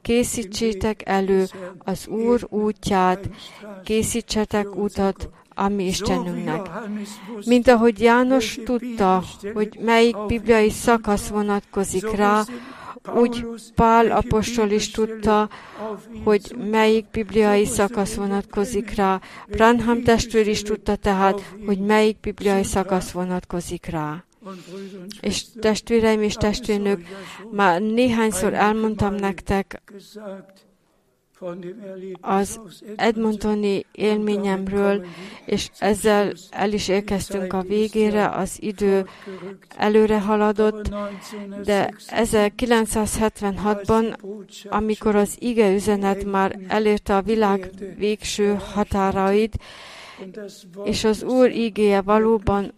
Készítsétek 0.02 1.08
elő 1.08 1.46
az 1.78 2.06
Úr 2.06 2.46
útját, 2.48 3.30
készítsetek 3.84 4.76
utat 4.76 5.28
a 5.60 5.68
mi 5.68 5.86
Istenünknek. 5.86 6.70
Mint 7.46 7.68
ahogy 7.68 8.00
János 8.00 8.58
tudta, 8.64 9.22
hogy 9.54 9.78
melyik 9.80 10.26
bibliai 10.26 10.70
szakasz 10.70 11.28
vonatkozik 11.28 12.10
rá, 12.10 12.42
úgy 13.14 13.46
Pál 13.74 14.10
apostol 14.10 14.70
is 14.70 14.90
tudta, 14.90 15.48
hogy 16.24 16.54
melyik 16.70 17.10
bibliai 17.10 17.64
szakasz 17.64 18.14
vonatkozik 18.14 18.94
rá. 18.94 19.20
Branham 19.48 20.02
testvér 20.02 20.46
is 20.46 20.62
tudta 20.62 20.96
tehát, 20.96 21.54
hogy 21.66 21.78
melyik 21.78 22.20
bibliai 22.20 22.64
szakasz 22.64 23.10
vonatkozik 23.10 23.86
rá. 23.86 24.24
És 25.20 25.44
testvéreim 25.60 26.22
és 26.22 26.34
testvérnők, 26.34 27.06
már 27.50 27.80
néhányszor 27.80 28.54
elmondtam 28.54 29.14
nektek 29.14 29.82
az 32.20 32.60
Edmontoni 32.96 33.86
élményemről, 33.92 35.06
és 35.44 35.70
ezzel 35.78 36.32
el 36.50 36.72
is 36.72 36.88
érkeztünk 36.88 37.52
a 37.52 37.62
végére, 37.62 38.28
az 38.28 38.56
idő 38.62 39.06
előre 39.76 40.20
haladott, 40.20 40.94
de 41.64 41.94
1976-ban, 42.06 44.16
amikor 44.68 45.16
az 45.16 45.36
ige 45.38 45.74
üzenet 45.74 46.24
már 46.24 46.58
elérte 46.68 47.16
a 47.16 47.22
világ 47.22 47.70
végső 47.96 48.58
határait, 48.72 49.58
és 50.84 51.04
az 51.04 51.22
Úr 51.22 51.50
igéje 51.50 52.00
valóban 52.00 52.72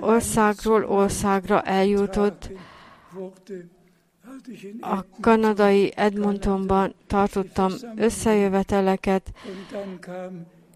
országról 0.00 0.84
országra 0.84 1.62
eljutott, 1.62 2.50
a 4.80 5.04
kanadai 5.20 5.92
Edmontonban 5.96 6.94
tartottam 7.06 7.72
összejöveteleket, 7.96 9.32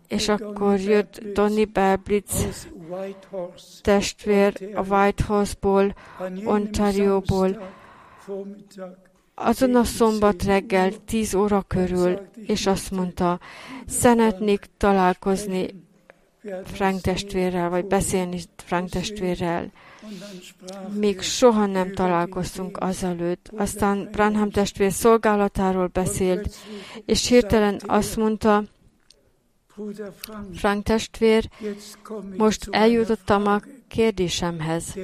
és 0.08 0.28
akkor 0.28 0.80
jött 0.80 1.20
Donny 1.34 1.68
Belblitz 1.72 2.68
testvér 3.82 4.70
a 4.74 4.80
Whitehorse-ból, 4.80 5.94
Ontario-ból, 6.44 7.72
azon 9.34 9.74
a 9.74 9.84
szombat 9.84 10.42
reggel 10.42 10.90
10 11.04 11.34
óra 11.34 11.62
körül, 11.62 12.20
és 12.46 12.66
azt 12.66 12.90
mondta, 12.90 13.40
szeretnék 13.86 14.66
találkozni 14.76 15.84
Frank 16.64 17.00
testvérrel, 17.00 17.70
vagy 17.70 17.86
beszélni 17.86 18.40
Frank 18.56 18.88
testvérrel. 18.88 19.70
Még 20.92 21.20
soha 21.20 21.66
nem 21.66 21.92
találkoztunk 21.92 22.78
azelőtt. 22.78 23.50
Aztán 23.56 24.08
Branham 24.12 24.50
testvér 24.50 24.92
szolgálatáról 24.92 25.86
beszélt, 25.86 26.56
és 27.04 27.28
hirtelen 27.28 27.80
azt 27.86 28.16
mondta, 28.16 28.64
Frank 30.52 30.84
testvér, 30.84 31.48
most 32.36 32.68
eljutottam 32.70 33.46
a 33.46 33.60
kérdésemhez. 33.88 34.94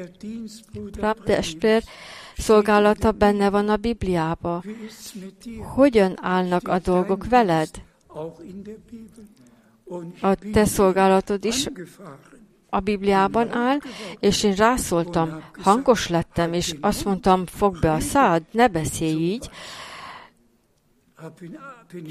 Frank 0.92 1.24
testvér 1.24 1.82
szolgálata 2.36 3.12
benne 3.12 3.50
van 3.50 3.68
a 3.68 3.76
Bibliába. 3.76 4.62
Hogyan 5.74 6.18
állnak 6.20 6.68
a 6.68 6.78
dolgok 6.78 7.26
veled? 7.26 7.70
A 10.20 10.34
te 10.52 10.64
szolgálatod 10.64 11.44
is 11.44 11.68
a 12.74 12.80
Bibliában 12.80 13.52
áll, 13.54 13.78
és 14.20 14.42
én 14.42 14.54
rászóltam, 14.54 15.42
hangos 15.62 16.08
lettem, 16.08 16.52
és 16.52 16.74
azt 16.80 17.04
mondtam, 17.04 17.46
fog 17.46 17.78
be 17.80 17.92
a 17.92 18.00
szád, 18.00 18.42
ne 18.50 18.68
beszélj 18.68 19.20
így. 19.20 19.50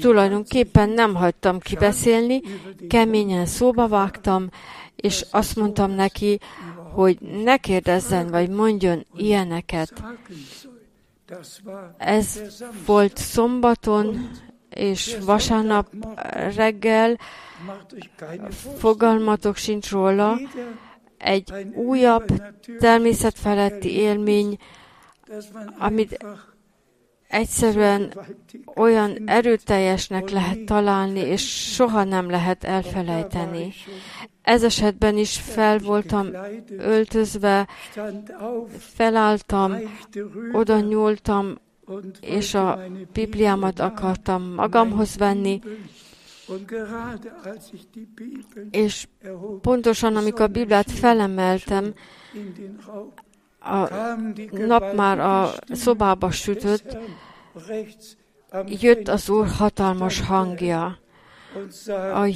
Tulajdonképpen 0.00 0.88
nem 0.88 1.14
hagytam 1.14 1.58
kibeszélni, 1.58 2.40
keményen 2.88 3.46
szóba 3.46 3.88
vágtam, 3.88 4.48
és 4.96 5.26
azt 5.30 5.56
mondtam 5.56 5.90
neki, 5.90 6.38
hogy 6.92 7.18
ne 7.20 7.56
kérdezzen, 7.56 8.30
vagy 8.30 8.48
mondjon 8.48 9.06
ilyeneket. 9.16 9.92
Ez 11.98 12.40
volt 12.86 13.16
szombaton 13.16 14.30
és 14.74 15.16
vasárnap 15.24 15.86
reggel, 16.56 17.18
fogalmatok 18.78 19.56
sincs 19.56 19.90
róla, 19.90 20.38
egy 21.18 21.52
újabb 21.74 22.26
természetfeletti 22.78 23.92
élmény, 23.96 24.58
amit 25.78 26.24
egyszerűen 27.28 28.14
olyan 28.74 29.18
erőteljesnek 29.26 30.30
lehet 30.30 30.64
találni, 30.64 31.20
és 31.20 31.72
soha 31.74 32.04
nem 32.04 32.30
lehet 32.30 32.64
elfelejteni. 32.64 33.72
Ez 34.42 34.62
esetben 34.62 35.16
is 35.16 35.38
fel 35.38 35.78
voltam 35.78 36.28
öltözve, 36.78 37.68
felálltam, 38.78 39.74
oda 40.52 40.80
nyúltam, 40.80 41.58
és 42.20 42.54
a 42.54 42.78
Bibliámat 43.12 43.80
akartam 43.80 44.42
magamhoz 44.42 45.16
venni, 45.16 45.60
és 48.70 49.08
pontosan 49.60 50.16
amikor 50.16 50.40
a 50.40 50.46
Bibliát 50.46 50.90
felemeltem, 50.90 51.94
a 53.60 53.88
nap 54.50 54.94
már 54.94 55.20
a 55.20 55.52
szobába 55.68 56.30
sütött, 56.30 56.96
jött 58.66 59.08
az 59.08 59.28
Úr 59.28 59.46
hatalmas 59.46 60.20
hangja. 60.20 60.98
A 62.14 62.28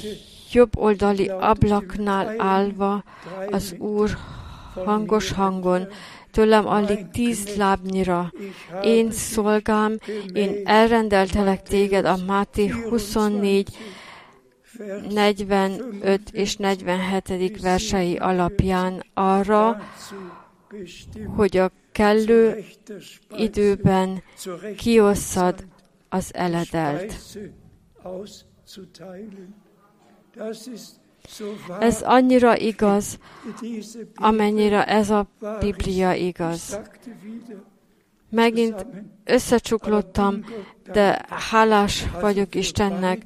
jobb 0.51 0.77
oldali 0.77 1.27
ablaknál 1.27 2.41
állva 2.41 3.03
az 3.51 3.75
Úr 3.77 4.17
hangos 4.85 5.31
hangon, 5.31 5.87
tőlem 6.37 6.67
alig 6.67 7.07
tíz 7.11 7.55
lábnyira. 7.55 8.31
Én 8.83 9.11
szolgám, 9.11 9.97
én 10.33 10.61
elrendeltelek 10.65 11.63
téged 11.63 12.05
a 12.05 12.17
Máté 12.27 12.67
24, 12.67 13.77
45 15.09 16.29
és 16.31 16.55
47. 16.55 17.61
versei 17.61 18.15
alapján 18.15 19.03
arra, 19.13 19.81
hogy 21.35 21.57
a 21.57 21.71
kellő 21.91 22.65
időben 23.37 24.23
kiosszad 24.75 25.65
az 26.09 26.33
eledelt. 26.33 27.13
Ez 31.79 32.01
annyira 32.01 32.57
igaz, 32.57 33.19
amennyire 34.15 34.85
ez 34.85 35.09
a 35.09 35.27
Biblia 35.59 36.13
igaz. 36.13 36.79
Megint 38.29 38.85
összecsuklottam, 39.23 40.45
de 40.91 41.25
hálás 41.29 42.05
vagyok 42.21 42.55
Istennek. 42.55 43.21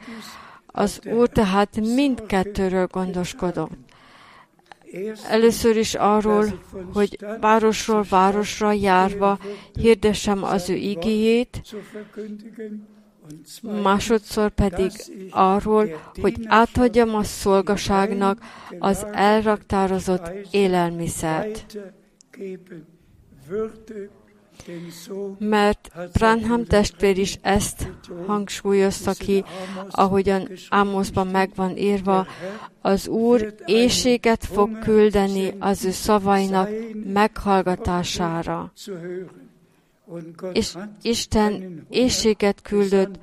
Az 0.66 1.00
Úr 1.06 1.30
tehát 1.30 1.76
mindkettőről 1.76 2.88
gondoskodott. 2.92 3.72
Először 5.30 5.78
is 5.78 5.96
arról, 5.96 6.62
hogy 6.94 7.18
városról 7.40 8.06
városra 8.10 8.72
járva 8.72 9.40
hirdessem 9.74 10.44
az 10.44 10.70
ő 10.70 10.76
igéjét, 10.76 11.62
másodszor 13.62 14.50
pedig 14.50 14.92
arról, 15.30 16.12
hogy 16.22 16.36
átadjam 16.46 17.16
a 17.16 17.24
szolgaságnak 17.24 18.40
az 18.80 19.06
elraktározott 19.12 20.32
élelmiszert. 20.52 21.78
Mert 25.38 25.92
Branham 26.14 26.66
testvér 26.66 27.18
is 27.18 27.38
ezt 27.42 27.92
hangsúlyozta 28.26 29.12
ki, 29.14 29.44
ahogyan 29.90 30.50
Ámoszban 30.70 31.28
meg 31.28 31.52
van 31.56 31.78
írva, 31.78 32.28
az 32.82 33.08
Úr 33.08 33.56
éjséget 33.66 34.46
fog 34.46 34.80
küldeni 34.80 35.54
az 35.60 35.86
ő 35.86 35.92
szavainak 35.92 36.70
meghallgatására 37.14 38.72
és 40.54 40.78
Isten 41.02 41.86
éjséget 41.90 42.62
küldött, 42.62 43.20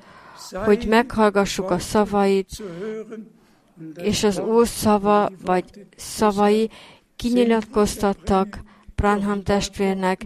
hogy 0.51 0.85
meghallgassuk 0.87 1.69
a 1.69 1.79
szavait, 1.79 2.63
és 3.95 4.23
az 4.23 4.39
Úr 4.39 4.67
szava, 4.67 5.29
vagy 5.45 5.63
szavai 5.95 6.69
kinyilatkoztattak 7.15 8.59
Branham 8.95 9.43
testvérnek, 9.43 10.25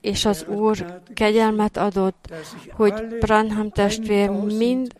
és 0.00 0.24
az 0.24 0.46
Úr 0.48 1.00
kegyelmet 1.14 1.76
adott, 1.76 2.34
hogy 2.72 3.18
Branham 3.20 3.70
testvér 3.70 4.30
mind 4.30 4.92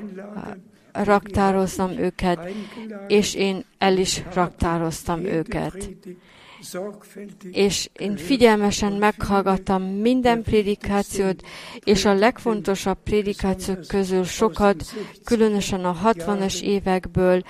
raktároznom 0.91 1.91
őket, 1.91 2.39
és 3.07 3.33
én 3.33 3.65
el 3.77 3.97
is 3.97 4.23
raktároztam 4.33 5.25
őket. 5.25 5.89
És 7.51 7.89
én 7.93 8.17
figyelmesen 8.17 8.93
meghallgattam 8.93 9.83
minden 9.83 10.43
prédikációt, 10.43 11.43
és 11.83 12.05
a 12.05 12.13
legfontosabb 12.13 12.97
prédikációk 13.03 13.87
közül 13.87 14.23
sokat, 14.23 14.83
különösen 15.23 15.85
a 15.85 15.95
60-as 16.03 16.61
évekből 16.61 17.43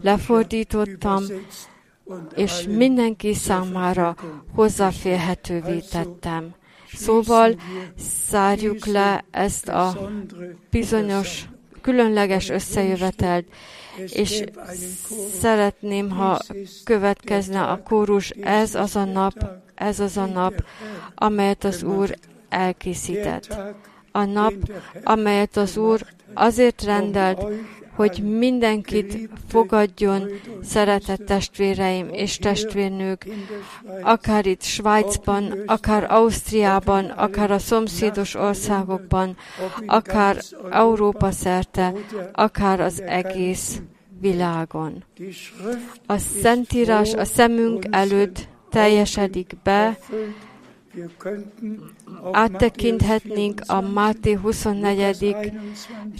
lefordítottam, 0.00 1.24
és 2.34 2.66
mindenki 2.68 3.34
számára 3.34 4.16
hozzáférhetővé 4.54 5.78
tettem. 5.90 6.54
Szóval 6.92 7.60
zárjuk 8.28 8.86
le 8.86 9.24
ezt 9.30 9.68
a 9.68 10.10
bizonyos 10.70 11.44
különleges 11.80 12.48
összejövetelt, 12.48 13.46
és 14.06 14.44
szeretném, 15.40 16.10
ha 16.10 16.40
következne 16.84 17.62
a 17.62 17.82
kórus, 17.82 18.30
ez 18.30 18.74
az 18.74 18.96
a 18.96 19.04
nap, 19.04 19.34
ez 19.74 20.00
az 20.00 20.16
a 20.16 20.26
nap, 20.26 20.64
amelyet 21.14 21.64
az 21.64 21.82
Úr 21.82 22.14
elkészített. 22.48 23.56
A 24.12 24.24
nap, 24.24 24.54
amelyet 25.04 25.56
az 25.56 25.76
Úr 25.76 26.06
azért 26.34 26.82
rendelt, 26.82 27.46
hogy 27.98 28.22
mindenkit 28.38 29.28
fogadjon, 29.48 30.28
szeretett 30.62 31.26
testvéreim 31.26 32.08
és 32.12 32.36
testvérnők, 32.36 33.26
akár 34.02 34.46
itt 34.46 34.62
Svájcban, 34.62 35.62
akár 35.66 36.06
Ausztriában, 36.10 37.04
akár 37.04 37.50
a 37.50 37.58
szomszédos 37.58 38.34
országokban, 38.34 39.36
akár 39.86 40.36
Európa 40.70 41.30
szerte, 41.30 41.92
akár 42.32 42.80
az 42.80 43.02
egész 43.02 43.80
világon. 44.20 45.04
A 46.06 46.18
Szentírás 46.18 47.14
a 47.14 47.24
szemünk 47.24 47.84
előtt 47.90 48.48
teljesedik 48.70 49.56
be, 49.62 49.98
áttekinthetnénk 52.32 53.60
a 53.66 53.80
Máté 53.80 54.32
24. 54.32 55.36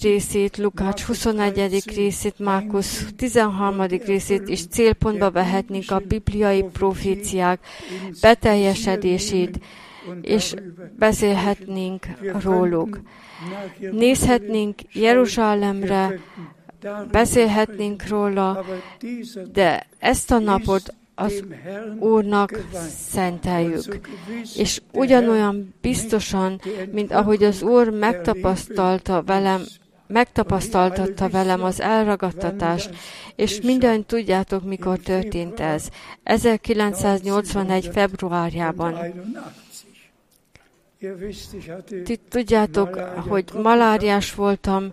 részét, 0.02 0.56
Lukács 0.56 1.02
21. 1.02 1.82
részét, 1.94 2.38
Márkusz 2.38 3.04
13. 3.16 3.82
részét, 3.82 4.48
és 4.48 4.66
célpontba 4.66 5.30
vehetnénk 5.30 5.90
a 5.90 5.98
bibliai 5.98 6.62
proféciák 6.62 7.60
beteljesedését, 8.20 9.60
és 10.22 10.54
beszélhetnénk 10.98 12.06
róluk. 12.42 13.00
Nézhetnénk 13.90 14.80
Jeruzsálemre, 14.92 16.20
beszélhetnénk 17.10 18.08
róla, 18.08 18.64
de 19.52 19.86
ezt 19.98 20.30
a 20.30 20.38
napot 20.38 20.94
az 21.18 21.44
Úrnak 21.98 22.50
szenteljük. 23.10 24.08
És 24.56 24.80
ugyanolyan 24.92 25.74
biztosan, 25.80 26.60
mint 26.92 27.12
ahogy 27.12 27.44
az 27.44 27.62
Úr 27.62 27.90
megtapasztalta 27.90 29.22
velem, 29.22 29.62
megtapasztaltatta 30.06 31.28
velem 31.28 31.62
az 31.62 31.80
elragadtatást, 31.80 32.90
és 33.36 33.60
minden 33.60 34.04
tudjátok, 34.04 34.64
mikor 34.64 34.98
történt 34.98 35.60
ez. 35.60 35.88
1981. 36.22 37.90
februárjában. 37.92 38.98
Ti 42.04 42.16
tudjátok, 42.28 42.98
hogy 43.28 43.44
maláriás 43.62 44.34
voltam, 44.34 44.92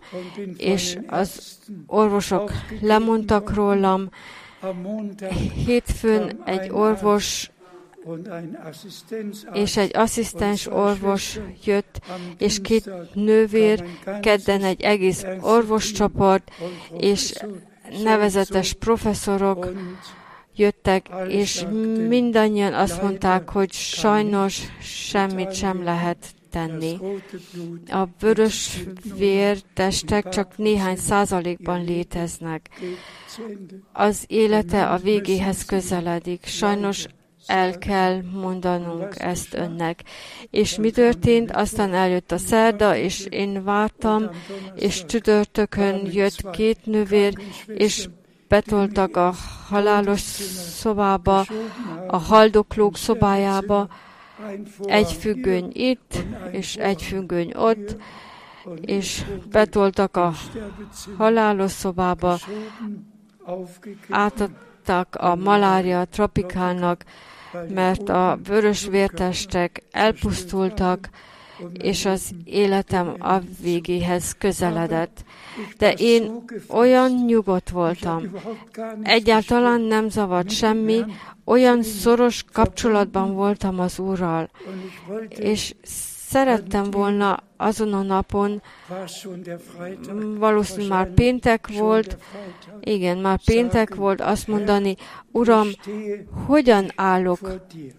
és 0.58 0.98
az 1.08 1.60
orvosok 1.88 2.52
lemondtak 2.82 3.54
rólam, 3.54 4.10
Hétfőn 5.66 6.42
egy 6.46 6.70
orvos 6.70 7.50
és 9.54 9.78
egy 9.78 9.98
asszisztens 9.98 10.68
orvos 10.68 11.40
jött, 11.64 12.00
és 12.38 12.62
két 12.62 12.90
nővér, 13.14 13.84
kedden 14.22 14.64
egy 14.64 14.82
egész 14.82 15.26
orvoscsoport, 15.42 16.52
és 16.98 17.34
nevezetes 18.04 18.74
professzorok 18.74 19.72
jöttek, 20.56 21.10
és 21.28 21.66
mindannyian 22.08 22.74
azt 22.74 23.02
mondták, 23.02 23.50
hogy 23.50 23.72
sajnos 23.72 24.62
semmit 24.82 25.54
sem 25.54 25.84
lehet 25.84 26.18
tenni. 26.56 26.98
A 27.88 28.08
vörös 28.20 28.80
vértestek 29.16 30.30
csak 30.30 30.58
néhány 30.58 30.96
százalékban 30.96 31.84
léteznek. 31.84 32.70
Az 33.94 34.24
élete 34.28 34.90
a 34.90 34.98
végéhez 34.98 35.66
közeledik. 35.66 36.46
Sajnos 36.46 37.06
el 37.46 37.78
kell 37.78 38.22
mondanunk 38.34 39.16
ezt 39.18 39.54
önnek. 39.54 40.04
És 40.50 40.78
mi 40.78 40.92
történt? 40.92 41.52
Aztán 41.52 41.94
eljött 41.94 42.32
a 42.32 42.38
szerda, 42.38 42.96
és 42.96 43.26
én 43.30 43.64
vártam, 43.64 44.30
és 44.76 45.06
csütörtökön 45.06 46.10
jött 46.12 46.50
két 46.50 46.86
nővér, 46.86 47.34
és 47.68 48.08
betoltak 48.48 49.18
a 49.18 49.34
halálos 49.70 50.22
szobába, 50.80 51.46
a 52.08 52.18
haldoklók 52.18 52.98
szobájába, 52.98 53.88
egy 54.86 55.12
függöny 55.12 55.70
itt, 55.74 56.24
és 56.52 56.76
egy 56.76 57.02
függöny 57.02 57.52
ott, 57.56 57.96
és 58.82 59.24
betoltak 59.52 60.18
a 60.18 60.34
halálos 61.18 61.72
szobába, 61.72 62.38
átadtak 64.10 65.16
a 65.16 65.36
malária 65.36 66.06
tropikálnak, 66.06 67.04
mert 67.70 68.10
a 68.10 68.40
vörös 68.44 68.86
vértestek 68.86 69.84
elpusztultak, 69.92 71.10
és 71.74 72.06
az 72.06 72.32
életem 72.44 73.16
a 73.20 73.40
végéhez 73.62 74.36
közeledett. 74.38 75.24
De 75.78 75.94
én 75.94 76.44
olyan 76.68 77.12
nyugodt 77.12 77.70
voltam. 77.70 78.32
Egyáltalán 79.02 79.82
nem 79.82 80.10
zavart 80.10 80.52
semmi, 80.52 81.04
olyan 81.46 81.84
szoros 81.84 82.44
kapcsolatban 82.54 83.34
voltam 83.34 83.80
az 83.80 84.00
Úrral, 84.00 84.50
és 85.30 85.76
szerettem 86.36 86.92
volna 86.92 87.40
azon 87.58 87.94
a 87.94 88.02
napon, 88.02 88.62
valószínűleg 90.38 90.90
már 90.90 91.14
péntek 91.14 91.68
volt, 91.78 92.18
igen, 92.80 93.18
már 93.18 93.40
péntek 93.46 93.96
volt 93.96 94.22
azt 94.22 94.48
mondani, 94.48 94.96
Uram, 95.32 95.68
hogyan 96.48 96.92
állok 96.96 97.40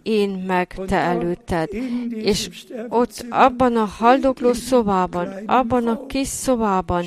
én 0.03 0.31
meg 0.47 0.75
Te 0.87 0.97
előtted? 0.97 1.69
És 2.11 2.51
ott 2.89 3.27
abban 3.31 3.77
a 3.77 3.85
haldokló 3.85 4.53
szobában, 4.53 5.29
abban 5.47 5.87
a 5.87 6.07
kis 6.07 6.29
szobában 6.29 7.05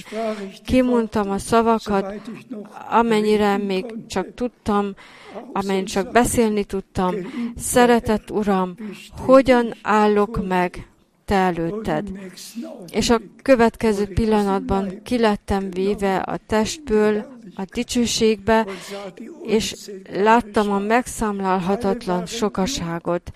kimondtam 0.65 1.29
a 1.29 1.37
szavakat, 1.37 2.13
amennyire 2.89 3.57
még 3.57 3.85
csak 4.07 4.33
tudtam, 4.33 4.93
amennyit 5.53 5.87
csak 5.87 6.11
beszélni 6.11 6.63
tudtam. 6.63 7.15
Szeretett 7.57 8.31
Uram, 8.31 8.75
hogyan 9.25 9.73
állok 9.81 10.47
meg 10.47 10.87
te 11.29 11.35
előtted. 11.35 12.07
És 12.91 13.09
a 13.09 13.21
következő 13.41 14.05
pillanatban 14.05 15.01
kilettem 15.03 15.69
véve 15.69 16.15
a 16.15 16.37
testből, 16.47 17.25
a 17.55 17.63
dicsőségbe, 17.73 18.65
és 19.43 19.75
láttam 20.13 20.71
a 20.71 20.79
megszámlálhatatlan 20.79 22.25
sokaságot. 22.25 23.31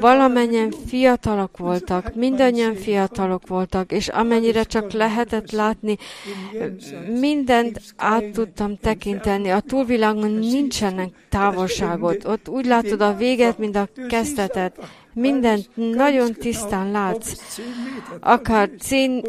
Valamennyien 0.00 0.72
fiatalok 0.86 1.56
voltak, 1.56 2.14
mindannyian 2.14 2.74
fiatalok 2.74 3.46
voltak, 3.46 3.92
és 3.92 4.08
amennyire 4.08 4.62
csak 4.62 4.92
lehetett 4.92 5.50
látni, 5.50 5.96
mindent 7.20 7.80
át 7.96 8.30
tudtam 8.30 8.76
tekinteni. 8.76 9.50
A 9.50 9.60
túlvilágon 9.60 10.30
nincsenek 10.30 11.10
távolságot. 11.28 12.24
Ott 12.24 12.48
úgy 12.48 12.66
látod 12.66 13.00
a 13.00 13.14
véget, 13.14 13.58
mint 13.58 13.76
a 13.76 13.88
kezdetet 14.08 14.78
mindent 15.14 15.68
nagyon 15.74 16.32
tisztán 16.32 16.90
látsz, 16.90 17.60
akár 18.20 18.70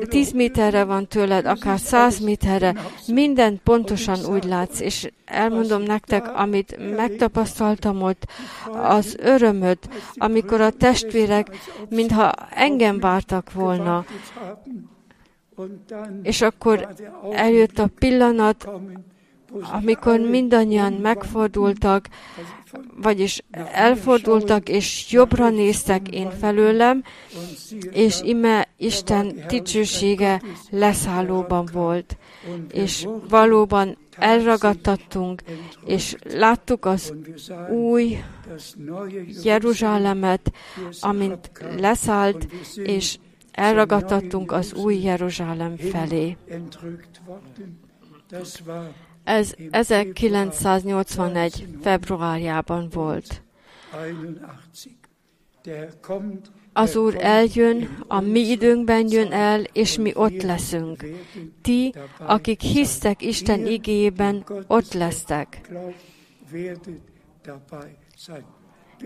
10 0.10 0.32
méterre 0.32 0.84
van 0.84 1.08
tőled, 1.08 1.46
akár 1.46 1.80
100 1.80 2.20
méterre, 2.20 2.76
mindent 3.08 3.62
pontosan 3.62 4.26
úgy 4.26 4.44
látsz, 4.44 4.80
és 4.80 5.12
elmondom 5.26 5.82
nektek, 5.82 6.38
amit 6.38 6.96
megtapasztaltam 6.96 8.02
ott, 8.02 8.28
az 8.72 9.16
örömöt, 9.20 9.90
amikor 10.14 10.62
a 10.62 10.70
testvérek, 10.70 11.48
mintha 11.90 12.32
engem 12.50 13.00
vártak 13.00 13.54
volna, 13.54 14.06
és 16.24 16.42
akkor 16.42 16.88
eljött 17.32 17.80
a 17.80 17.90
pillanat, 18.00 18.68
amikor 19.72 20.20
mindannyian 20.20 20.94
megfordultak, 20.94 22.08
vagyis 23.02 23.44
elfordultak, 23.72 24.70
és 24.70 25.12
jobbra 25.12 25.50
néztek 25.50 26.08
én 26.10 26.32
felőlem, 26.32 27.04
és 27.92 28.22
ime 28.24 28.68
Isten 28.78 29.44
dicsősége 29.48 30.42
leszállóban 30.70 31.70
volt. 31.74 32.18
És 32.72 33.08
valóban 33.30 33.98
elragadtattunk, 34.18 35.42
és 35.86 36.16
láttuk 36.24 36.86
az 36.86 37.14
új 37.70 38.18
Jeruzsálemet, 39.44 40.52
amint 41.02 41.52
leszállt, 41.78 42.48
és 42.76 43.18
elragadtattunk 43.52 44.52
az 44.52 44.74
új 44.74 45.02
Jeruzsálem 45.02 45.78
felé. 45.78 46.38
Ez 49.24 49.54
1981. 49.72 51.68
februárjában 51.82 52.90
volt. 52.94 53.42
Az 56.74 56.96
Úr 56.96 57.16
eljön, 57.20 58.04
a 58.08 58.20
mi 58.20 58.40
időnkben 58.40 59.08
jön 59.10 59.32
el, 59.32 59.64
és 59.64 59.98
mi 59.98 60.12
ott 60.16 60.42
leszünk. 60.42 61.06
Ti, 61.62 61.94
akik 62.20 62.62
hisztek 62.62 63.22
Isten 63.22 63.66
igében, 63.66 64.46
ott 64.68 64.94
lesztek. 64.94 65.72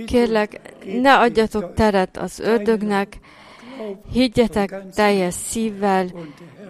Kérlek, 0.05 0.76
ne 1.01 1.18
adjatok 1.18 1.74
teret 1.74 2.18
az 2.18 2.39
ördögnek, 2.39 3.20
higgyetek 4.11 4.75
teljes 4.95 5.34
szívvel, 5.34 6.11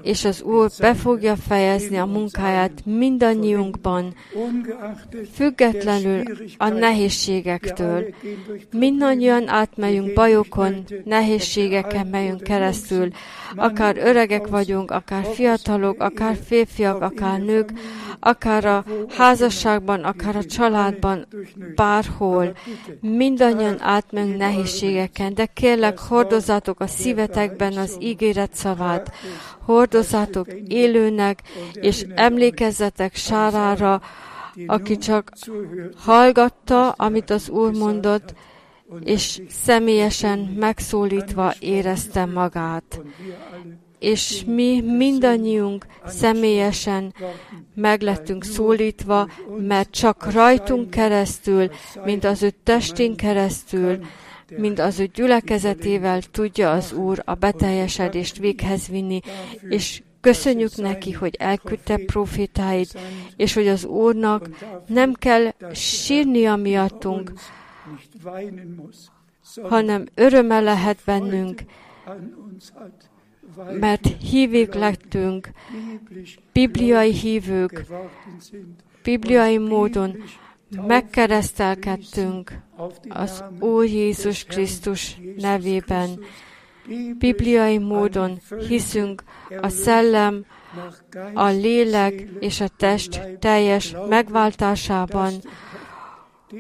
és 0.02 0.26
az 0.26 0.42
Úr 0.42 0.70
be 0.80 0.94
fogja 0.94 1.36
fejezni 1.36 1.98
a 1.98 2.06
munkáját 2.06 2.72
mindannyiunkban, 2.86 4.14
függetlenül 5.34 6.24
a 6.58 6.68
nehézségektől. 6.68 8.06
Mindannyian 8.72 9.48
átmegyünk 9.48 10.14
bajokon, 10.14 10.84
nehézségeken 11.04 12.08
megyünk 12.08 12.44
keresztül, 12.44 13.10
akár 13.56 13.98
öregek 13.98 14.48
vagyunk, 14.48 14.92
akár 14.92 15.26
fiatalok, 15.26 16.02
akár 16.02 16.38
férfiak, 16.46 17.02
akár 17.02 17.40
nők, 17.40 17.72
akár 18.20 18.66
a 18.66 18.86
házasságban, 19.18 20.04
akár 20.04 20.36
a 20.36 20.46
családban, 20.46 21.28
bárhol. 21.76 22.56
Mindannyian 23.02 23.82
átmegyünk 23.82 24.38
nehézségeken, 24.38 25.34
de 25.34 25.46
kérlek, 25.46 26.00
hordozátok 26.00 26.80
a 26.80 26.88
szívetekben 26.98 27.78
az 27.78 27.98
ígéret 28.00 28.54
szavát, 28.54 29.12
hordozzátok 29.66 30.48
élőnek, 30.68 31.42
és 31.74 32.06
emlékezzetek 32.16 33.16
sárára, 33.16 34.02
aki 34.68 34.98
csak 34.98 35.32
hallgatta, 35.96 36.90
amit 36.90 37.30
az 37.30 37.50
Úr 37.50 37.72
mondott, 37.72 38.34
és 39.04 39.42
személyesen 39.50 40.40
megszólítva 40.40 41.54
érezte 41.60 42.26
magát. 42.26 43.02
És 44.00 44.44
mi 44.46 44.82
mindannyiunk 44.82 45.86
személyesen 46.06 47.14
meglettünk 47.76 48.44
szólítva, 48.44 49.28
mert 49.58 49.92
csak 49.92 50.32
rajtunk 50.32 50.90
keresztül, 50.90 51.70
mint 52.06 52.24
az 52.24 52.44
ő 52.44 52.54
testén 52.64 53.16
keresztül, 53.16 54.00
mint 54.56 54.80
az 54.80 55.00
ő 55.00 55.06
gyülekezetével 55.06 56.22
tudja 56.22 56.72
az 56.72 56.94
Úr 56.94 57.22
a 57.26 57.34
beteljesedést 57.34 58.38
véghez 58.38 58.88
vinni, 58.88 59.20
és 59.70 60.02
Köszönjük 60.22 60.76
neki, 60.76 61.12
hogy 61.12 61.36
elküldte 61.40 61.98
profétáit, 62.06 63.00
és 63.36 63.54
hogy 63.54 63.68
az 63.68 63.86
Úrnak 63.86 64.50
nem 64.88 65.14
kell 65.14 65.54
sírnia 65.74 66.56
miattunk, 66.56 67.32
hanem 69.62 70.06
öröme 70.16 70.60
lehet 70.60 70.98
bennünk, 71.06 71.62
mert 73.80 74.08
hívők 74.22 74.74
lettünk, 74.74 75.50
bibliai 76.54 77.14
hívők, 77.14 77.86
bibliai 79.04 79.58
módon 79.58 80.18
megkeresztelkedtünk 80.88 82.60
az 83.10 83.44
Úr 83.60 83.86
Jézus 83.86 84.44
Krisztus 84.44 85.18
nevében. 85.38 86.20
Bibliai 87.18 87.78
módon 87.78 88.40
hiszünk 88.68 89.24
a 89.62 89.70
szellem, 89.70 90.46
a 91.34 91.48
lélek 91.48 92.28
és 92.40 92.62
a 92.62 92.68
test 92.68 93.38
teljes 93.40 93.96
megváltásában, 94.10 95.34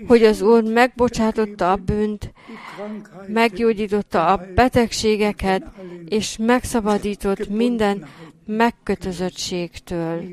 hogy 0.07 0.23
az 0.23 0.41
Úr 0.41 0.63
megbocsátotta 0.63 1.71
a 1.71 1.75
bűnt, 1.75 2.33
meggyógyította 3.27 4.27
a 4.27 4.45
betegségeket, 4.55 5.63
és 6.05 6.37
megszabadított 6.37 7.49
minden 7.49 8.07
megkötözöttségtől. 8.45 10.23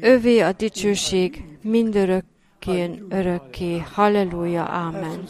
Övé 0.00 0.40
a 0.40 0.52
dicsőség 0.52 1.44
mindörök 1.62 2.24
örökkén 2.66 3.06
örökké. 3.08 3.78
Halleluja, 3.78 4.62
ámen. 4.62 5.28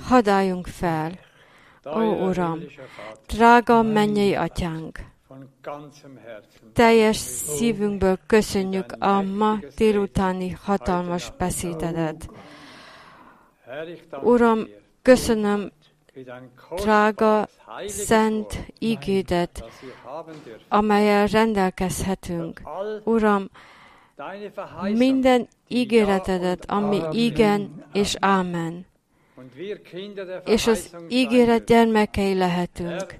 Hadáljunk 0.00 0.66
fel. 0.66 1.12
Ó, 1.86 2.00
Uram, 2.00 2.60
drága 3.26 3.82
mennyei 3.82 4.34
atyánk, 4.34 4.98
teljes 6.72 7.16
szívünkből 7.16 8.18
köszönjük 8.26 8.92
a 8.98 9.22
ma 9.22 9.58
délutáni 9.76 10.50
hatalmas 10.50 11.32
beszédedet. 11.38 12.28
Uram, 14.22 14.68
köszönöm 15.02 15.72
drága, 16.76 17.48
szent 17.86 18.66
ígédet, 18.78 19.64
amelyel 20.68 21.26
rendelkezhetünk. 21.26 22.62
Uram, 23.04 23.50
minden 24.92 25.48
ígéretedet, 25.68 26.70
ami 26.70 27.00
igen 27.12 27.84
és 27.92 28.16
ámen. 28.20 28.86
És 30.44 30.66
az 30.66 30.96
ígéret 31.08 31.64
gyermekei 31.64 32.34
lehetünk. 32.34 33.14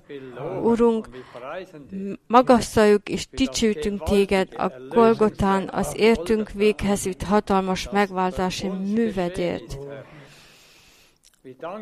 Urunk, 0.62 1.08
magasztaljuk 2.26 3.08
és 3.08 3.26
dicsőítünk 3.30 4.02
téged 4.02 4.48
a 4.56 4.72
Golgotán 4.88 5.68
az 5.72 5.94
értünk 5.96 6.50
véghez 6.50 7.06
jut 7.06 7.22
hatalmas 7.22 7.90
megváltási 7.90 8.68
művedért. 8.68 9.78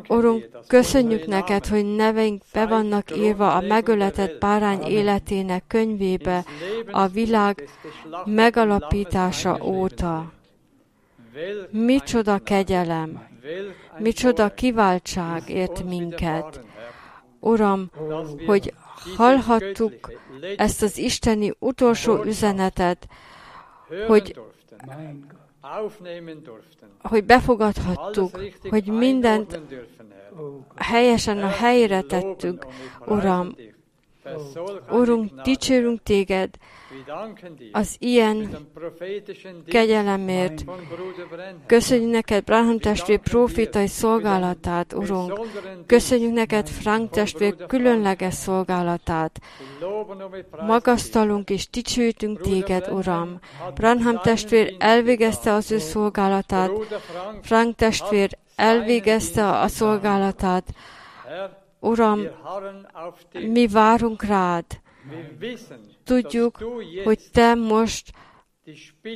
Urunk, 0.09 0.49
köszönjük 0.67 1.27
neked, 1.27 1.67
hogy 1.67 1.95
neveink 1.95 2.43
be 2.53 2.67
vannak 2.67 3.17
írva 3.17 3.55
a 3.55 3.61
megöletett 3.61 4.41
bárány 4.41 4.83
életének 4.83 5.65
könyvébe 5.67 6.45
a 6.91 7.07
világ 7.07 7.69
megalapítása 8.25 9.59
óta. 9.63 10.33
Micsoda 11.71 12.39
kegyelem, 12.39 13.27
micsoda 13.99 14.55
kiváltság 14.55 15.49
ért 15.49 15.85
minket. 15.85 16.61
Uram, 17.41 17.91
hogy 18.47 18.75
hallhattuk 19.17 20.13
ezt 20.57 20.83
az 20.83 20.99
isteni 20.99 21.55
utolsó 21.59 22.23
üzenetet, 22.25 23.07
hogy 24.07 24.41
hogy 27.03 27.25
befogadhattuk, 27.25 28.41
hogy 28.69 28.87
mindent 28.87 29.61
helyesen 30.77 31.39
a 31.39 31.49
helyre 31.49 32.01
tettük, 32.03 32.67
Uram. 33.07 33.55
Urunk, 34.91 35.41
dicsérünk 35.41 36.03
téged 36.03 36.51
az 37.73 37.97
ilyen 37.99 38.67
kegyelemért. 39.67 40.65
Köszönjük 41.67 42.11
neked 42.11 42.45
Branham 42.45 42.79
testvér 42.79 43.19
profétai 43.19 43.87
szolgálatát, 43.87 44.93
Urunk. 44.93 45.41
Köszönjük 45.87 46.33
neked 46.33 46.69
Frank 46.69 47.11
testvér 47.11 47.67
különleges 47.67 48.35
szolgálatát. 48.35 49.41
Magasztalunk 50.67 51.51
és 51.51 51.69
dicsőítünk 51.71 52.41
téged, 52.41 52.89
Uram. 52.91 53.39
Branham 53.75 54.21
testvér 54.23 54.77
elvégezte 54.79 55.53
az 55.53 55.73
ő 55.73 55.79
szolgálatát. 55.79 56.71
Frank 57.43 57.77
testvér 57.77 58.39
elvégezte 58.57 59.51
a 59.51 59.69
szolgálatát 59.69 60.75
Uram, 61.81 62.21
mi 63.33 63.67
várunk 63.67 64.23
rád. 64.23 64.65
Tudjuk, 66.09 66.59
hogy 67.05 67.19
Te 67.33 67.55
most 67.55 68.13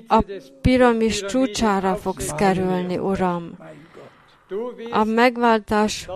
a 0.06 0.24
piramis 0.60 1.24
csúcsára 1.24 1.96
fogsz 1.96 2.32
kerülni, 2.32 2.98
Uram. 2.98 3.58
A 4.90 5.04
megváltás 5.04 6.08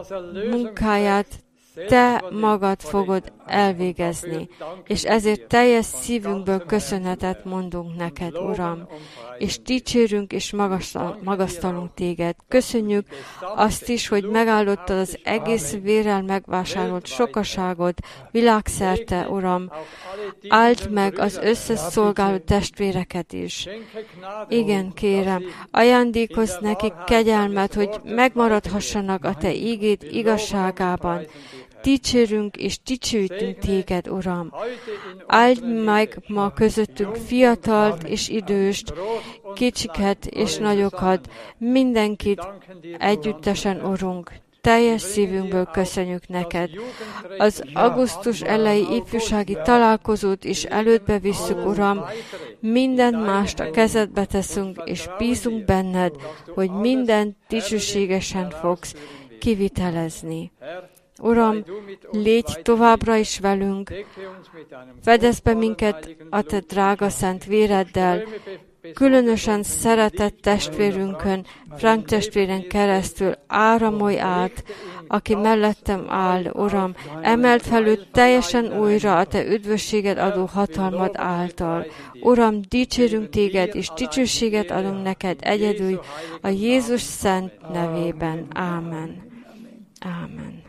munkáját 0.50 1.44
te 1.88 2.24
magad 2.30 2.80
fogod 2.80 3.32
elvégezni, 3.46 4.48
és 4.86 5.04
ezért 5.04 5.46
teljes 5.46 5.84
szívünkből 5.84 6.64
köszönetet 6.66 7.44
mondunk 7.44 7.96
neked, 7.96 8.36
Uram, 8.38 8.86
és 9.38 9.60
dicsérünk 9.62 10.32
és 10.32 10.52
magasztalunk 11.22 11.94
téged. 11.94 12.34
Köszönjük 12.48 13.06
azt 13.54 13.88
is, 13.88 14.08
hogy 14.08 14.24
megállottad 14.24 14.98
az 14.98 15.18
egész 15.24 15.76
vérel 15.82 16.22
megvásárolt 16.22 17.06
sokaságot 17.06 17.98
világszerte, 18.30 19.28
Uram. 19.28 19.70
Áld 20.48 20.90
meg 20.90 21.18
az 21.18 21.36
összes 21.42 21.78
szolgáló 21.78 22.36
testvéreket 22.36 23.32
is. 23.32 23.68
Igen, 24.48 24.92
kérem, 24.92 25.42
ajándékozz 25.70 26.56
nekik 26.60 26.92
kegyelmet, 27.06 27.74
hogy 27.74 27.90
megmaradhassanak 28.04 29.24
a 29.24 29.34
Te 29.34 29.54
ígét 29.54 30.02
igazságában, 30.02 31.26
dicsérünk 31.82 32.56
és 32.56 32.78
dicsőítünk 32.84 33.58
téged, 33.58 34.08
Uram. 34.08 34.52
Áld 35.26 35.84
meg 35.84 36.18
ma 36.26 36.52
közöttünk 36.52 37.16
fiatalt 37.16 38.02
és 38.02 38.28
időst, 38.28 38.92
kicsiket 39.54 40.26
és 40.26 40.56
nagyokat, 40.56 41.30
mindenkit 41.58 42.46
együttesen, 42.98 43.84
Urunk. 43.84 44.32
Teljes 44.60 45.02
szívünkből 45.02 45.64
köszönjük 45.64 46.28
neked. 46.28 46.70
Az 47.38 47.62
augusztus 47.72 48.40
elejé 48.40 48.84
ifjúsági 48.96 49.58
találkozót 49.64 50.44
is 50.44 50.64
elődbe 50.64 51.18
visszük, 51.18 51.66
Uram, 51.66 52.04
minden 52.60 53.14
mást 53.14 53.60
a 53.60 53.70
kezedbe 53.70 54.24
teszünk, 54.24 54.82
és 54.84 55.08
bízunk 55.18 55.64
benned, 55.64 56.14
hogy 56.54 56.70
minden 56.70 57.36
dicsőségesen 57.48 58.50
fogsz 58.50 58.94
kivitelezni. 59.38 60.52
Uram, 61.22 61.64
légy 62.10 62.60
továbbra 62.62 63.16
is 63.16 63.38
velünk, 63.38 63.92
fedezz 65.02 65.38
be 65.38 65.54
minket 65.54 66.16
a 66.30 66.42
Te 66.42 66.60
drága 66.60 67.08
szent 67.08 67.44
véreddel, 67.44 68.22
különösen 68.94 69.62
szeretett 69.62 70.40
testvérünkön, 70.40 71.46
Frank 71.76 72.04
testvéren 72.04 72.68
keresztül 72.68 73.34
áramolj 73.46 74.18
át, 74.18 74.64
aki 75.08 75.34
mellettem 75.34 76.04
áll, 76.08 76.44
Uram, 76.52 76.94
emelt 77.22 77.62
fel 77.62 77.86
őt 77.86 78.08
teljesen 78.12 78.78
újra 78.80 79.18
a 79.18 79.24
Te 79.24 79.46
üdvösséged 79.46 80.18
adó 80.18 80.44
hatalmad 80.44 81.10
által. 81.14 81.86
Uram, 82.20 82.60
dicsérünk 82.68 83.28
Téged, 83.28 83.74
és 83.74 83.90
dicsőséget 83.96 84.70
adunk 84.70 85.02
neked 85.02 85.38
egyedül 85.40 86.00
a 86.40 86.48
Jézus 86.48 87.00
szent 87.00 87.52
nevében. 87.72 88.46
Ámen. 88.52 89.24
Ámen. 90.00 90.65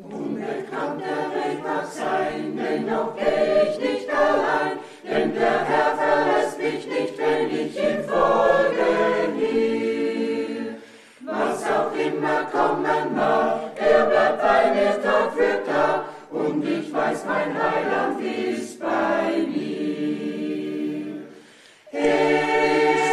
Unbekannt 0.00 1.00
der 1.00 1.26
Weg 1.34 1.60
mag 1.64 1.84
sein, 1.90 2.56
dennoch 2.56 3.16
geh 3.16 3.68
ich 3.68 3.78
nicht 3.80 4.08
allein, 4.08 4.78
denn 5.02 5.34
der 5.34 5.64
Herr 5.64 5.96
verlässt 5.96 6.56
mich 6.56 6.86
nicht, 6.86 7.18
wenn 7.18 7.50
ich 7.50 7.76
ihm 7.76 8.04
folgen 8.04 9.40
will. 9.40 10.76
Was 11.22 11.64
auch 11.64 11.92
immer 11.94 12.44
kommen 12.52 13.16
mag, 13.16 13.72
er 13.74 14.06
bleibt 14.06 14.40
bei 14.40 14.70
mir 14.72 15.02
Tag 15.02 15.32
für 15.32 15.64
Tag, 15.68 16.04
und 16.30 16.64
ich 16.64 16.94
weiß, 16.94 17.24
mein 17.26 17.52
Heiland 17.60 18.20
ist 18.22 18.78
bei 18.78 19.48
mir. 19.48 21.24
Hey, 21.90 23.07